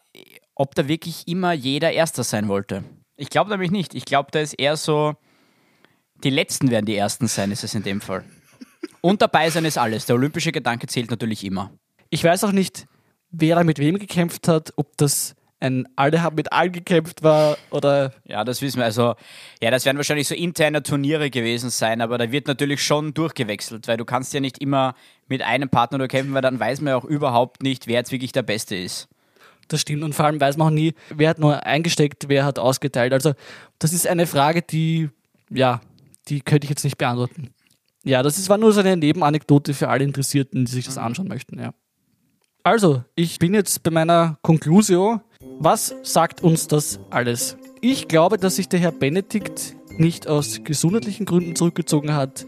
ob 0.55 0.75
da 0.75 0.87
wirklich 0.87 1.27
immer 1.27 1.53
jeder 1.53 1.91
Erster 1.93 2.23
sein 2.23 2.47
wollte. 2.49 2.85
Ich 3.17 3.31
glaube 3.31 3.51
nämlich 3.51 3.71
nicht. 3.71 3.95
Ich 3.95 4.05
glaube, 4.05 4.31
da 4.33 4.41
ist 4.41 4.53
eher 4.55 4.77
so, 4.77 5.15
Die 6.23 6.31
Letzten 6.31 6.71
werden 6.71 6.87
die 6.87 6.97
Ersten 6.97 7.27
sein, 7.27 7.51
ist 7.51 7.65
es 7.65 7.75
in 7.75 7.83
dem 7.83 8.01
Fall. 8.01 8.25
Und 9.01 9.23
dabei 9.23 9.51
sein 9.51 9.65
ist 9.65 9.79
alles. 9.79 10.07
Der 10.07 10.17
olympische 10.17 10.53
Gedanke 10.53 10.87
zählt 10.87 11.11
natürlich 11.11 11.45
immer. 11.45 11.71
Ich 12.11 12.25
weiß 12.25 12.45
auch 12.45 12.53
nicht, 12.53 12.87
wer 13.31 13.57
da 13.57 13.65
mit 13.65 13.79
wem 13.79 13.99
gekämpft 13.99 14.49
hat, 14.49 14.73
ob 14.77 14.97
das 14.97 15.35
ein 15.61 15.89
Alle 15.97 16.23
haben 16.23 16.37
mit 16.37 16.53
allen 16.53 16.73
gekämpft 16.73 17.23
war 17.23 17.57
oder. 17.71 18.13
Ja, 18.27 18.45
das 18.45 18.61
wissen 18.61 18.79
wir. 18.79 18.85
Also, 18.85 19.15
ja, 19.63 19.71
das 19.71 19.85
werden 19.85 19.97
wahrscheinlich 19.97 20.29
so 20.29 20.35
interne 20.35 20.83
Turniere 20.83 21.31
gewesen 21.31 21.71
sein, 21.71 22.01
aber 22.01 22.19
da 22.19 22.31
wird 22.31 22.47
natürlich 22.47 22.83
schon 22.83 23.15
durchgewechselt, 23.15 23.89
weil 23.89 23.97
du 23.97 24.05
kannst 24.05 24.35
ja 24.35 24.41
nicht 24.41 24.59
immer 24.59 24.95
mit 25.27 25.43
einem 25.43 25.71
Partner 25.71 25.99
nur 25.99 26.09
kämpfen, 26.09 26.35
weil 26.35 26.43
dann 26.43 26.61
weiß 26.61 26.81
man 26.81 26.91
ja 26.91 26.97
auch 26.97 27.05
überhaupt 27.05 27.63
nicht, 27.63 27.87
wer 27.87 27.95
jetzt 27.95 28.13
wirklich 28.13 28.33
der 28.33 28.43
Beste 28.43 28.77
ist. 28.77 29.09
Das 29.69 29.81
stimmt 29.81 30.03
und 30.03 30.15
vor 30.15 30.27
allem 30.27 30.41
weiß 30.41 30.59
man 30.59 30.69
auch 30.69 30.75
nie, 30.75 30.93
wer 31.09 31.31
hat 31.31 31.39
nur 31.39 31.65
eingesteckt, 31.65 32.29
wer 32.29 32.45
hat 32.45 32.59
ausgeteilt. 32.59 33.15
Also, 33.15 33.33
das 33.79 33.95
ist 33.95 34.07
eine 34.07 34.27
Frage, 34.27 34.61
die, 34.61 35.09
ja, 35.49 35.81
die 36.29 36.41
könnte 36.41 36.67
ich 36.67 36.71
jetzt 36.71 36.85
nicht 36.85 36.99
beantworten. 36.99 37.55
Ja, 38.05 38.23
das 38.23 38.39
ist, 38.39 38.51
war 38.51 38.59
nur 38.59 38.73
so 38.73 38.81
eine 38.81 38.97
Nebenanekdote 38.97 39.73
für 39.73 39.89
alle 39.89 40.05
Interessierten, 40.05 40.67
die 40.67 40.71
sich 40.71 40.85
das 40.85 40.99
anschauen 40.99 41.29
möchten, 41.29 41.59
ja. 41.59 41.73
Also, 42.63 43.03
ich 43.15 43.39
bin 43.39 43.53
jetzt 43.53 43.83
bei 43.83 43.91
meiner 43.91 44.39
Conclusio. 44.43 45.21
Was 45.59 45.95
sagt 46.03 46.43
uns 46.43 46.69
das 46.69 47.01
alles? 47.11 47.57
Ich 47.81 48.09
glaube, 48.09 48.39
dass 48.39 48.57
sich 48.57 48.69
der 48.69 48.81
Herr 48.81 48.93
Benedikt 48.93 49.77
nicht 49.99 50.29
aus 50.29 50.61
gesundheitlichen 50.65 51.27
Gründen 51.27 51.57
zurückgezogen 51.57 52.15
hat. 52.15 52.47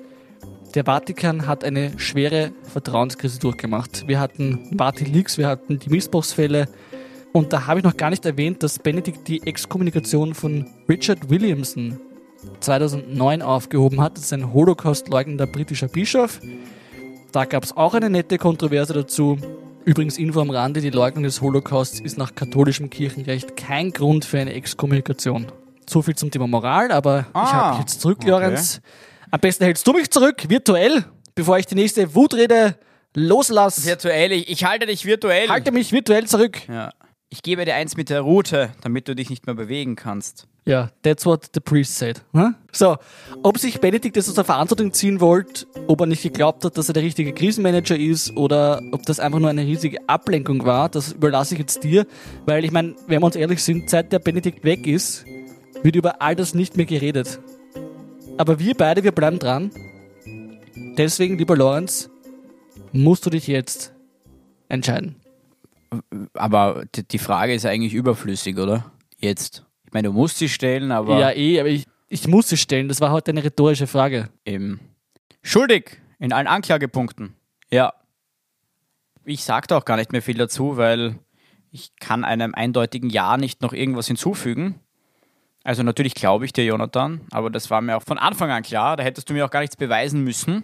Der 0.74 0.84
Vatikan 0.84 1.46
hat 1.46 1.64
eine 1.64 1.98
schwere 1.98 2.52
Vertrauenskrise 2.64 3.38
durchgemacht. 3.38 4.08
Wir 4.08 4.20
hatten 4.20 4.70
Vati-Leaks, 4.76 5.38
wir 5.38 5.48
hatten 5.48 5.78
die 5.78 5.90
Missbrauchsfälle. 5.90 6.68
Und 7.32 7.52
da 7.52 7.66
habe 7.66 7.80
ich 7.80 7.84
noch 7.84 7.96
gar 7.96 8.10
nicht 8.10 8.24
erwähnt, 8.24 8.62
dass 8.62 8.78
Benedikt 8.78 9.28
die 9.28 9.46
Exkommunikation 9.46 10.34
von 10.34 10.66
Richard 10.88 11.28
Williamson 11.28 12.00
2009 12.60 13.42
aufgehoben 13.42 14.00
hat. 14.00 14.16
Das 14.16 14.24
ist 14.24 14.32
ein 14.32 14.52
Holocaust-leugnender 14.52 15.46
britischer 15.46 15.88
Bischof. 15.88 16.40
Da 17.32 17.44
gab 17.44 17.64
es 17.64 17.76
auch 17.76 17.94
eine 17.94 18.10
nette 18.10 18.38
Kontroverse 18.38 18.92
dazu. 18.92 19.38
Übrigens 19.84 20.18
Info 20.18 20.40
am 20.40 20.50
Rande, 20.50 20.80
die 20.80 20.90
Leugnung 20.90 21.24
des 21.24 21.40
Holocausts 21.40 22.00
ist 22.00 22.18
nach 22.18 22.34
katholischem 22.34 22.90
Kirchenrecht 22.90 23.56
kein 23.56 23.92
Grund 23.92 24.24
für 24.24 24.38
eine 24.38 24.52
Exkommunikation. 24.52 25.46
So 25.88 26.02
viel 26.02 26.16
zum 26.16 26.30
Thema 26.30 26.48
Moral, 26.48 26.90
aber 26.90 27.26
Ah, 27.32 27.44
ich 27.44 27.52
halte 27.52 27.70
dich 27.70 27.80
jetzt 27.80 28.00
zurück, 28.00 28.18
okay. 28.20 28.30
Lorenz. 28.30 28.80
Am 29.30 29.40
besten 29.40 29.64
hältst 29.64 29.86
du 29.86 29.92
mich 29.92 30.10
zurück, 30.10 30.48
virtuell, 30.48 31.04
bevor 31.34 31.58
ich 31.58 31.66
die 31.66 31.76
nächste 31.76 32.14
Wutrede 32.14 32.76
loslasse. 33.14 33.84
Virtuell, 33.84 34.32
ich, 34.32 34.48
ich 34.50 34.64
halte 34.64 34.86
dich 34.86 35.04
virtuell. 35.04 35.48
Halte 35.48 35.70
mich 35.72 35.92
virtuell 35.92 36.26
zurück. 36.26 36.68
Ja. 36.68 36.90
Ich 37.28 37.42
gebe 37.42 37.64
dir 37.64 37.74
eins 37.74 37.96
mit 37.96 38.10
der 38.10 38.22
Route, 38.22 38.70
damit 38.82 39.08
du 39.08 39.14
dich 39.14 39.30
nicht 39.30 39.46
mehr 39.46 39.54
bewegen 39.54 39.94
kannst. 39.96 40.46
Ja, 40.66 40.90
that's 41.02 41.24
what 41.24 41.48
the 41.54 41.60
priest 41.60 41.96
said. 41.96 42.22
Hm? 42.32 42.56
So, 42.72 42.96
ob 43.44 43.56
sich 43.56 43.80
Benedikt 43.80 44.16
jetzt 44.16 44.28
aus 44.28 44.34
der 44.34 44.44
Verantwortung 44.44 44.92
ziehen 44.92 45.20
wollte, 45.20 45.64
ob 45.86 46.00
er 46.00 46.06
nicht 46.06 46.24
geglaubt 46.24 46.64
hat, 46.64 46.76
dass 46.76 46.88
er 46.88 46.92
der 46.92 47.04
richtige 47.04 47.32
Krisenmanager 47.32 47.96
ist 47.96 48.36
oder 48.36 48.82
ob 48.90 49.04
das 49.04 49.20
einfach 49.20 49.38
nur 49.38 49.48
eine 49.48 49.62
riesige 49.62 50.08
Ablenkung 50.08 50.66
war, 50.66 50.88
das 50.88 51.12
überlasse 51.12 51.54
ich 51.54 51.60
jetzt 51.60 51.84
dir, 51.84 52.04
weil 52.46 52.64
ich 52.64 52.72
meine, 52.72 52.96
wenn 53.06 53.20
wir 53.20 53.26
uns 53.26 53.36
ehrlich 53.36 53.62
sind, 53.62 53.88
seit 53.88 54.12
der 54.12 54.18
Benedikt 54.18 54.64
weg 54.64 54.88
ist, 54.88 55.24
wird 55.84 55.94
über 55.94 56.20
all 56.20 56.34
das 56.34 56.52
nicht 56.52 56.76
mehr 56.76 56.86
geredet. 56.86 57.38
Aber 58.36 58.58
wir 58.58 58.74
beide, 58.74 59.04
wir 59.04 59.12
bleiben 59.12 59.38
dran. 59.38 59.70
Deswegen, 60.98 61.38
lieber 61.38 61.56
Lorenz, 61.56 62.10
musst 62.92 63.24
du 63.24 63.30
dich 63.30 63.46
jetzt 63.46 63.94
entscheiden. 64.68 65.14
Aber 66.34 66.84
die 66.92 67.18
Frage 67.18 67.54
ist 67.54 67.66
eigentlich 67.66 67.94
überflüssig, 67.94 68.58
oder? 68.58 68.90
Jetzt. 69.18 69.65
Ich 69.96 69.98
meine, 70.02 70.08
du 70.08 70.12
musst 70.12 70.36
sie 70.36 70.50
stellen, 70.50 70.92
aber 70.92 71.18
Ja, 71.18 71.30
eh, 71.30 71.58
aber 71.58 71.70
ich, 71.70 71.86
ich 72.10 72.28
muss 72.28 72.50
sie 72.50 72.58
stellen. 72.58 72.88
Das 72.88 73.00
war 73.00 73.12
heute 73.12 73.30
eine 73.30 73.42
rhetorische 73.42 73.86
Frage. 73.86 74.28
eben. 74.44 74.78
Schuldig 75.40 76.02
in 76.18 76.34
allen 76.34 76.46
Anklagepunkten. 76.46 77.34
Ja. 77.70 77.94
Ich 79.24 79.42
sage 79.42 79.68
da 79.68 79.78
auch 79.78 79.86
gar 79.86 79.96
nicht 79.96 80.12
mehr 80.12 80.20
viel 80.20 80.36
dazu, 80.36 80.76
weil 80.76 81.18
ich 81.70 81.96
kann 81.96 82.24
einem 82.24 82.54
eindeutigen 82.54 83.08
Ja 83.08 83.38
nicht 83.38 83.62
noch 83.62 83.72
irgendwas 83.72 84.06
hinzufügen. 84.06 84.80
Also 85.64 85.82
natürlich 85.82 86.14
glaube 86.14 86.44
ich 86.44 86.52
dir, 86.52 86.66
Jonathan, 86.66 87.22
aber 87.30 87.48
das 87.48 87.70
war 87.70 87.80
mir 87.80 87.96
auch 87.96 88.02
von 88.02 88.18
Anfang 88.18 88.50
an 88.50 88.62
klar. 88.62 88.98
Da 88.98 89.02
hättest 89.02 89.30
du 89.30 89.32
mir 89.32 89.46
auch 89.46 89.50
gar 89.50 89.60
nichts 89.60 89.76
beweisen 89.76 90.24
müssen. 90.24 90.62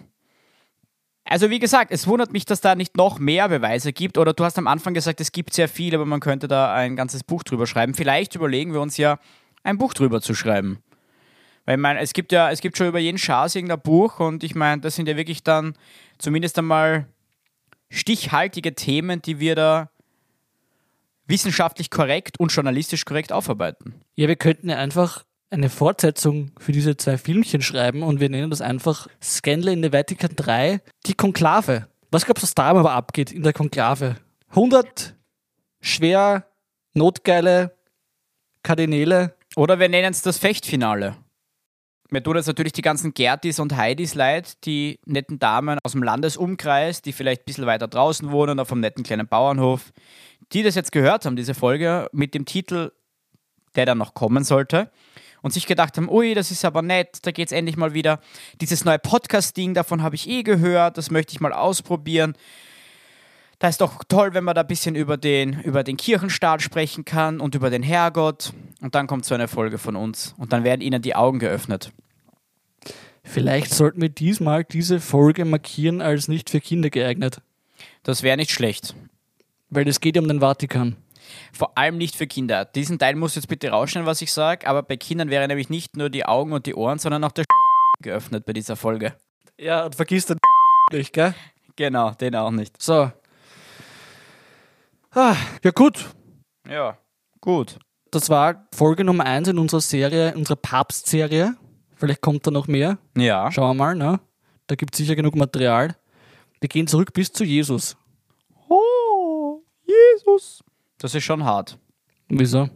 Also 1.25 1.49
wie 1.49 1.59
gesagt, 1.59 1.91
es 1.91 2.05
wundert 2.05 2.33
mich, 2.33 2.45
dass 2.45 2.61
da 2.61 2.75
nicht 2.75 2.97
noch 2.97 3.17
mehr 3.17 3.47
Beweise 3.47 3.93
gibt. 3.93 4.17
Oder 4.17 4.33
du 4.33 4.43
hast 4.43 4.57
am 4.57 4.67
Anfang 4.67 4.93
gesagt, 4.93 5.21
es 5.21 5.31
gibt 5.31 5.53
sehr 5.53 5.69
viel, 5.69 5.95
aber 5.95 6.05
man 6.05 6.19
könnte 6.19 6.47
da 6.47 6.73
ein 6.73 6.95
ganzes 6.95 7.23
Buch 7.23 7.43
drüber 7.43 7.65
schreiben. 7.65 7.93
Vielleicht 7.93 8.35
überlegen 8.35 8.73
wir 8.73 8.81
uns 8.81 8.97
ja, 8.97 9.19
ein 9.63 9.77
Buch 9.77 9.93
drüber 9.93 10.21
zu 10.21 10.35
schreiben. 10.35 10.79
Weil 11.65 11.75
ich 11.75 11.81
meine, 11.81 11.99
es 12.01 12.13
gibt 12.13 12.33
ja, 12.33 12.51
es 12.51 12.59
gibt 12.59 12.77
schon 12.77 12.87
über 12.87 12.99
jeden 12.99 13.17
Schaß 13.17 13.55
irgendein 13.55 13.81
Buch 13.81 14.19
und 14.19 14.43
ich 14.43 14.53
meine, 14.53 14.81
das 14.81 14.95
sind 14.95 15.07
ja 15.07 15.15
wirklich 15.15 15.43
dann 15.43 15.75
zumindest 16.17 16.59
einmal 16.59 17.07
stichhaltige 17.89 18.75
Themen, 18.75 19.21
die 19.21 19.39
wir 19.39 19.55
da 19.55 19.89
wissenschaftlich 21.25 21.89
korrekt 21.89 22.37
und 22.37 22.51
journalistisch 22.51 23.05
korrekt 23.05 23.31
aufarbeiten. 23.31 24.01
Ja, 24.15 24.27
wir 24.27 24.35
könnten 24.35 24.69
ja 24.69 24.77
einfach 24.77 25.23
eine 25.53 25.69
Fortsetzung 25.69 26.51
für 26.59 26.71
diese 26.71 26.97
zwei 26.97 27.17
Filmchen 27.17 27.61
schreiben 27.61 28.03
und 28.03 28.19
wir 28.19 28.29
nennen 28.29 28.49
das 28.49 28.61
einfach 28.61 29.07
Scandal 29.21 29.73
in 29.73 29.83
the 29.83 29.93
Vatican 29.93 30.35
3, 30.35 30.81
die 31.05 31.13
Konklave. 31.13 31.87
Was 32.11 32.25
glaubst 32.25 32.43
du, 32.43 32.47
was 32.47 32.55
da 32.55 32.63
aber 32.65 32.91
abgeht 32.91 33.31
in 33.31 33.43
der 33.43 33.53
Konklave? 33.53 34.15
100 34.49 35.15
schwer 35.81 36.47
notgeile 36.93 37.75
Kardinäle. 38.63 39.35
Oder 39.55 39.79
wir 39.79 39.89
nennen 39.89 40.11
es 40.11 40.21
das 40.21 40.37
Fechtfinale. 40.37 41.15
Mir 42.09 42.23
tun 42.23 42.35
jetzt 42.35 42.47
natürlich 42.47 42.73
die 42.73 42.81
ganzen 42.81 43.13
Gertis 43.13 43.59
und 43.59 43.75
Heidis 43.75 44.13
leid, 44.13 44.65
die 44.65 44.99
netten 45.05 45.39
Damen 45.39 45.79
aus 45.83 45.93
dem 45.93 46.03
Landesumkreis, 46.03 47.01
die 47.01 47.11
vielleicht 47.11 47.41
ein 47.41 47.45
bisschen 47.45 47.65
weiter 47.65 47.87
draußen 47.87 48.31
wohnen, 48.31 48.59
auf 48.59 48.71
einem 48.71 48.81
netten 48.81 49.03
kleinen 49.03 49.27
Bauernhof, 49.27 49.91
die 50.51 50.63
das 50.63 50.75
jetzt 50.75 50.91
gehört 50.91 51.25
haben, 51.25 51.35
diese 51.35 51.55
Folge, 51.55 52.09
mit 52.11 52.35
dem 52.35 52.45
Titel, 52.45 52.91
der 53.75 53.87
dann 53.87 53.97
noch 53.97 54.13
kommen 54.13 54.43
sollte, 54.43 54.91
und 55.43 55.53
sich 55.53 55.67
gedacht 55.67 55.97
haben, 55.97 56.09
ui, 56.09 56.33
das 56.33 56.49
ist 56.49 56.65
aber 56.65 56.81
nett, 56.81 57.19
da 57.21 57.31
geht's 57.31 57.51
endlich 57.51 57.77
mal 57.77 57.93
wieder. 57.93 58.19
Dieses 58.61 58.85
neue 58.85 58.97
Podcast-Ding, 58.97 59.75
davon 59.75 60.01
habe 60.01 60.15
ich 60.15 60.27
eh 60.27 60.41
gehört, 60.41 60.97
das 60.97 61.11
möchte 61.11 61.33
ich 61.33 61.41
mal 61.41 61.53
ausprobieren. 61.53 62.33
Da 63.59 63.67
ist 63.67 63.81
doch 63.81 64.03
toll, 64.07 64.33
wenn 64.33 64.43
man 64.43 64.55
da 64.55 64.61
ein 64.61 64.67
bisschen 64.67 64.95
über 64.95 65.17
den, 65.17 65.61
über 65.61 65.83
den 65.83 65.97
Kirchenstaat 65.97 66.61
sprechen 66.61 67.05
kann 67.05 67.39
und 67.39 67.55
über 67.55 67.69
den 67.69 67.83
Herrgott. 67.83 68.53
Und 68.81 68.95
dann 68.95 69.05
kommt 69.05 69.25
so 69.25 69.35
eine 69.35 69.47
Folge 69.47 69.77
von 69.77 69.95
uns. 69.95 70.33
Und 70.37 70.51
dann 70.51 70.63
werden 70.63 70.81
ihnen 70.81 71.01
die 71.01 71.15
Augen 71.15 71.39
geöffnet. 71.39 71.91
Vielleicht 73.23 73.73
sollten 73.73 74.01
wir 74.01 74.09
diesmal 74.09 74.63
diese 74.63 74.99
Folge 74.99 75.45
markieren 75.45 76.01
als 76.01 76.27
nicht 76.27 76.49
für 76.49 76.59
Kinder 76.59 76.89
geeignet. 76.89 77.41
Das 78.03 78.23
wäre 78.23 78.37
nicht 78.37 78.51
schlecht. 78.51 78.95
Weil 79.69 79.87
es 79.87 80.01
geht 80.01 80.15
ja 80.15 80.21
um 80.21 80.27
den 80.27 80.41
Vatikan. 80.41 80.97
Vor 81.53 81.77
allem 81.77 81.97
nicht 81.97 82.15
für 82.15 82.27
Kinder. 82.27 82.65
Diesen 82.65 82.99
Teil 82.99 83.15
musst 83.15 83.35
du 83.35 83.39
jetzt 83.39 83.47
bitte 83.47 83.69
rausschneiden, 83.69 84.05
was 84.07 84.21
ich 84.21 84.31
sage. 84.33 84.67
Aber 84.67 84.83
bei 84.83 84.97
Kindern 84.97 85.29
wäre 85.29 85.47
nämlich 85.47 85.69
nicht 85.69 85.95
nur 85.97 86.09
die 86.09 86.25
Augen 86.25 86.53
und 86.53 86.65
die 86.65 86.75
Ohren, 86.75 86.99
sondern 86.99 87.23
auch 87.23 87.31
der 87.31 87.45
geöffnet 88.01 88.45
bei 88.45 88.53
dieser 88.53 88.75
Folge. 88.75 89.15
Ja, 89.59 89.85
und 89.85 89.95
vergiss 89.95 90.25
den 90.25 90.37
nicht, 90.91 91.13
gell? 91.13 91.33
Genau, 91.75 92.11
den 92.11 92.35
auch 92.35 92.51
nicht. 92.51 92.81
So. 92.81 93.11
Ah, 95.11 95.35
ja 95.63 95.71
gut, 95.71 96.09
Ja, 96.67 96.97
gut. 97.39 97.77
das 98.11 98.29
war 98.29 98.67
Folge 98.73 99.03
Nummer 99.03 99.25
1 99.25 99.47
in 99.49 99.59
unserer 99.59 99.81
Serie, 99.81 100.33
unserer 100.35 100.55
Papstserie. 100.55 101.55
Vielleicht 101.95 102.21
kommt 102.21 102.45
da 102.47 102.51
noch 102.51 102.67
mehr. 102.67 102.97
Ja. 103.15 103.51
Schauen 103.51 103.77
wir 103.77 103.83
mal, 103.85 103.95
ne? 103.95 104.19
Da 104.67 104.75
gibt 104.75 104.93
es 104.95 104.97
sicher 104.97 105.15
genug 105.15 105.35
Material. 105.35 105.95
Wir 106.59 106.69
gehen 106.69 106.87
zurück 106.87 107.13
bis 107.13 107.31
zu 107.31 107.43
Jesus. 107.43 107.95
Oh, 108.69 109.61
Jesus. 109.85 110.63
Das 111.03 111.13
ist 111.13 111.25
schon 111.25 111.43
hart. 111.43 111.77
Wieso? 112.29 112.69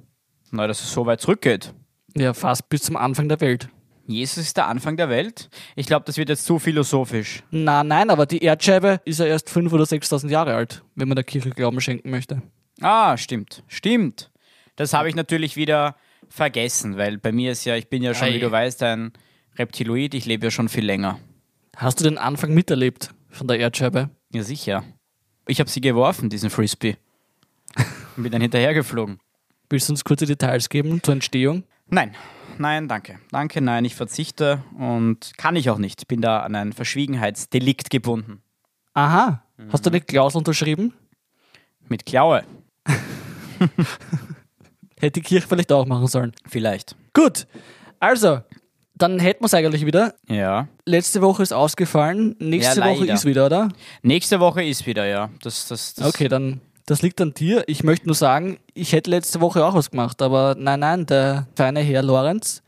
Na, 0.51 0.67
dass 0.67 0.83
es 0.83 0.91
so 0.91 1.05
weit 1.05 1.21
zurückgeht. 1.21 1.73
Ja, 2.13 2.33
fast 2.33 2.67
bis 2.67 2.81
zum 2.81 2.97
Anfang 2.97 3.29
der 3.29 3.39
Welt. 3.39 3.69
Jesus 4.05 4.39
ist 4.39 4.57
der 4.57 4.67
Anfang 4.67 4.97
der 4.97 5.07
Welt. 5.07 5.49
Ich 5.77 5.87
glaube, 5.87 6.03
das 6.03 6.17
wird 6.17 6.27
jetzt 6.27 6.43
zu 6.43 6.59
philosophisch. 6.59 7.41
Na, 7.51 7.85
nein, 7.85 8.09
aber 8.09 8.25
die 8.25 8.39
Erdscheibe 8.39 8.99
ist 9.05 9.21
ja 9.21 9.27
erst 9.27 9.47
5.000 9.47 9.73
oder 9.73 9.85
6.000 9.85 10.27
Jahre 10.27 10.55
alt, 10.55 10.83
wenn 10.95 11.07
man 11.07 11.15
der 11.15 11.23
Kirche 11.23 11.51
Glauben 11.51 11.79
schenken 11.79 12.09
möchte. 12.09 12.41
Ah, 12.81 13.15
stimmt. 13.15 13.63
Stimmt. 13.67 14.29
Das 14.75 14.91
habe 14.91 15.07
ich 15.07 15.15
natürlich 15.15 15.55
wieder 15.55 15.95
vergessen, 16.27 16.97
weil 16.97 17.17
bei 17.17 17.31
mir 17.31 17.53
ist 17.53 17.63
ja, 17.63 17.77
ich 17.77 17.87
bin 17.87 18.03
ja 18.03 18.13
schon, 18.13 18.27
Ei. 18.27 18.33
wie 18.33 18.39
du 18.39 18.51
weißt, 18.51 18.83
ein 18.83 19.13
Reptiloid. 19.55 20.13
Ich 20.15 20.25
lebe 20.25 20.47
ja 20.47 20.51
schon 20.51 20.67
viel 20.67 20.83
länger. 20.83 21.17
Hast 21.77 22.01
du 22.01 22.03
den 22.03 22.17
Anfang 22.17 22.53
miterlebt 22.53 23.13
von 23.29 23.47
der 23.47 23.57
Erdscheibe? 23.57 24.09
Ja, 24.33 24.43
sicher. 24.43 24.83
Ich 25.47 25.61
habe 25.61 25.69
sie 25.69 25.79
geworfen, 25.79 26.29
diesen 26.29 26.49
Frisbee. 26.49 26.97
Und 28.17 28.23
bin 28.23 28.31
dann 28.31 28.41
hinterhergeflogen. 28.41 29.19
Willst 29.69 29.87
du 29.89 29.93
uns 29.93 30.03
kurze 30.03 30.25
Details 30.25 30.69
geben 30.69 31.01
zur 31.03 31.13
Entstehung? 31.13 31.63
Nein, 31.89 32.15
nein, 32.57 32.87
danke. 32.87 33.19
Danke, 33.31 33.61
nein, 33.61 33.85
ich 33.85 33.95
verzichte 33.95 34.63
und 34.77 35.33
kann 35.37 35.55
ich 35.55 35.69
auch 35.69 35.77
nicht. 35.77 36.07
Bin 36.07 36.21
da 36.21 36.39
an 36.41 36.55
ein 36.55 36.73
Verschwiegenheitsdelikt 36.73 37.89
gebunden. 37.89 38.41
Aha. 38.93 39.43
Hast 39.71 39.85
du 39.85 39.89
eine 39.89 40.01
Klausel 40.01 40.39
unterschrieben? 40.39 40.93
Mit 41.87 42.05
Klaue, 42.05 42.43
Hätte 44.99 45.19
die 45.19 45.21
Kirche 45.21 45.47
vielleicht 45.47 45.71
auch 45.71 45.85
machen 45.85 46.07
sollen. 46.07 46.33
vielleicht. 46.47 46.95
Gut, 47.13 47.47
also, 47.99 48.41
Dann 48.95 49.19
hätten 49.19 49.41
wir 49.43 49.45
es 49.45 49.53
eigentlich 49.53 49.85
wieder. 49.85 50.15
Ja. 50.27 50.67
Letzte 50.85 51.21
Woche 51.21 51.43
ist 51.43 51.53
ausgefallen, 51.53 52.35
nächste 52.39 52.79
Ja, 52.81 52.87
Woche 52.87 53.05
ist 53.05 53.25
wieder, 53.25 53.45
oder? 53.45 53.69
Nächste 54.01 54.39
Woche 54.39 54.63
ist 54.63 54.85
wieder, 54.87 55.05
ja. 55.05 55.29
Das, 55.41 55.67
das, 55.67 55.93
das 55.93 56.07
Okay, 56.07 56.27
dann, 56.27 56.61
das 56.87 57.03
liegt 57.03 57.21
an 57.21 57.33
dir. 57.33 57.63
Ich 57.67 57.83
möchte 57.83 58.07
nur 58.07 58.15
sagen, 58.15 58.57
ich 58.73 58.93
hätte 58.93 59.11
letzte 59.11 59.39
Woche 59.41 59.63
auch 59.63 59.75
was 59.75 59.91
gemacht, 59.91 60.21
aber 60.21 60.55
nein, 60.57 60.79
nein, 60.79 61.05
der 61.05 61.47
feine 61.55 61.81
Herr 61.81 62.01
Lorenz, 62.01 62.63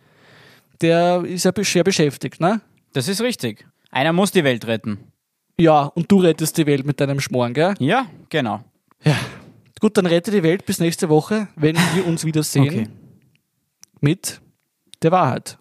der 0.81 1.23
ist 1.25 1.45
ja 1.45 1.51
sehr 1.63 1.83
beschäftigt, 1.83 2.39
ne? 2.39 2.61
Das 2.93 3.07
ist 3.07 3.21
richtig. 3.21 3.65
Einer 3.91 4.13
muss 4.13 4.31
die 4.31 4.43
Welt 4.43 4.67
retten. 4.67 4.99
Ja, 5.59 5.83
und 5.85 6.11
du 6.11 6.19
rettest 6.19 6.57
die 6.57 6.65
Welt 6.67 6.85
mit 6.85 6.99
deinem 6.99 7.19
Schmoren, 7.19 7.53
gell? 7.53 7.73
Ja, 7.79 8.05
genau. 8.29 8.63
Ja. 9.03 9.17
Gut, 9.79 9.97
dann 9.97 10.05
rette 10.05 10.31
die 10.31 10.43
Welt 10.43 10.65
bis 10.65 10.79
nächste 10.79 11.09
Woche, 11.09 11.47
wenn 11.55 11.75
wir 11.95 12.05
uns 12.05 12.25
wieder 12.25 12.43
sehen 12.43 12.63
Okay. 12.67 12.87
mit 14.01 14.41
der 15.01 15.11
Wahrheit. 15.11 15.57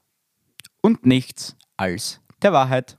Und 0.83 1.07
nichts 1.07 1.57
als 1.77 2.21
der 2.43 2.53
Wahrheit. 2.53 2.97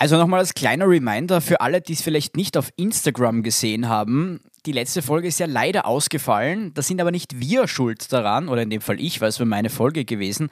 Also 0.00 0.16
nochmal 0.16 0.40
als 0.40 0.54
kleiner 0.54 0.88
Reminder 0.88 1.42
für 1.42 1.60
alle, 1.60 1.82
die 1.82 1.92
es 1.92 2.00
vielleicht 2.00 2.34
nicht 2.34 2.56
auf 2.56 2.70
Instagram 2.76 3.42
gesehen 3.42 3.86
haben. 3.86 4.40
Die 4.64 4.72
letzte 4.72 5.02
Folge 5.02 5.28
ist 5.28 5.38
ja 5.38 5.44
leider 5.44 5.84
ausgefallen. 5.84 6.72
Da 6.72 6.80
sind 6.80 7.02
aber 7.02 7.10
nicht 7.10 7.38
wir 7.38 7.68
schuld 7.68 8.10
daran, 8.10 8.48
oder 8.48 8.62
in 8.62 8.70
dem 8.70 8.80
Fall 8.80 8.98
ich, 8.98 9.20
weil 9.20 9.28
es 9.28 9.38
war 9.38 9.44
meine 9.44 9.68
Folge 9.68 10.06
gewesen, 10.06 10.48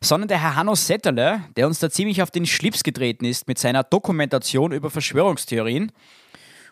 sondern 0.00 0.28
der 0.28 0.40
Herr 0.40 0.56
Hanno 0.56 0.74
Setterle, 0.74 1.42
der 1.54 1.66
uns 1.66 1.80
da 1.80 1.90
ziemlich 1.90 2.22
auf 2.22 2.30
den 2.30 2.46
Schlips 2.46 2.82
getreten 2.82 3.26
ist 3.26 3.46
mit 3.46 3.58
seiner 3.58 3.84
Dokumentation 3.84 4.72
über 4.72 4.88
Verschwörungstheorien. 4.88 5.92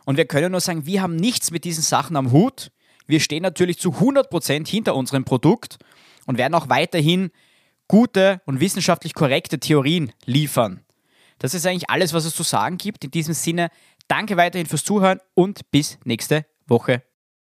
Und 0.07 0.17
wir 0.17 0.25
können 0.25 0.53
nur 0.53 0.63
sagen, 0.63 0.87
wir 0.87 1.03
haben 1.03 1.17
nichts 1.17 1.51
mit 1.51 1.65
diesen 1.65 1.83
Sachen 1.83 2.17
am 2.17 2.33
Hut. 2.33 2.71
Wir 3.07 3.21
stehen 3.21 3.43
natürlich 3.43 3.79
zu 3.79 3.91
100% 3.91 4.67
hinter 4.67 4.95
unserem 4.95 5.27
Produkt 5.27 5.77
und 6.25 6.39
werden 6.39 6.55
auch 6.55 6.71
weiterhin 6.71 7.31
gute 7.89 8.41
und 8.47 8.61
wissenschaftlich 8.61 9.13
korrekte 9.13 9.61
Theorien 9.61 10.13
liefern. 10.25 10.81
Das 11.39 11.55
ist 11.55 11.67
eigentlich 11.67 11.91
alles, 11.91 12.13
was 12.13 12.25
es 12.25 12.35
zu 12.35 12.43
sagen 12.43 12.79
gibt. 12.79 13.05
In 13.05 13.11
diesem 13.11 13.35
Sinne, 13.35 13.69
danke 14.09 14.37
weiterhin 14.37 14.67
fürs 14.67 14.85
Zuhören 14.85 15.21
und 15.35 15.71
bis 15.71 15.99
nächste 16.05 16.47
Woche. 16.67 17.03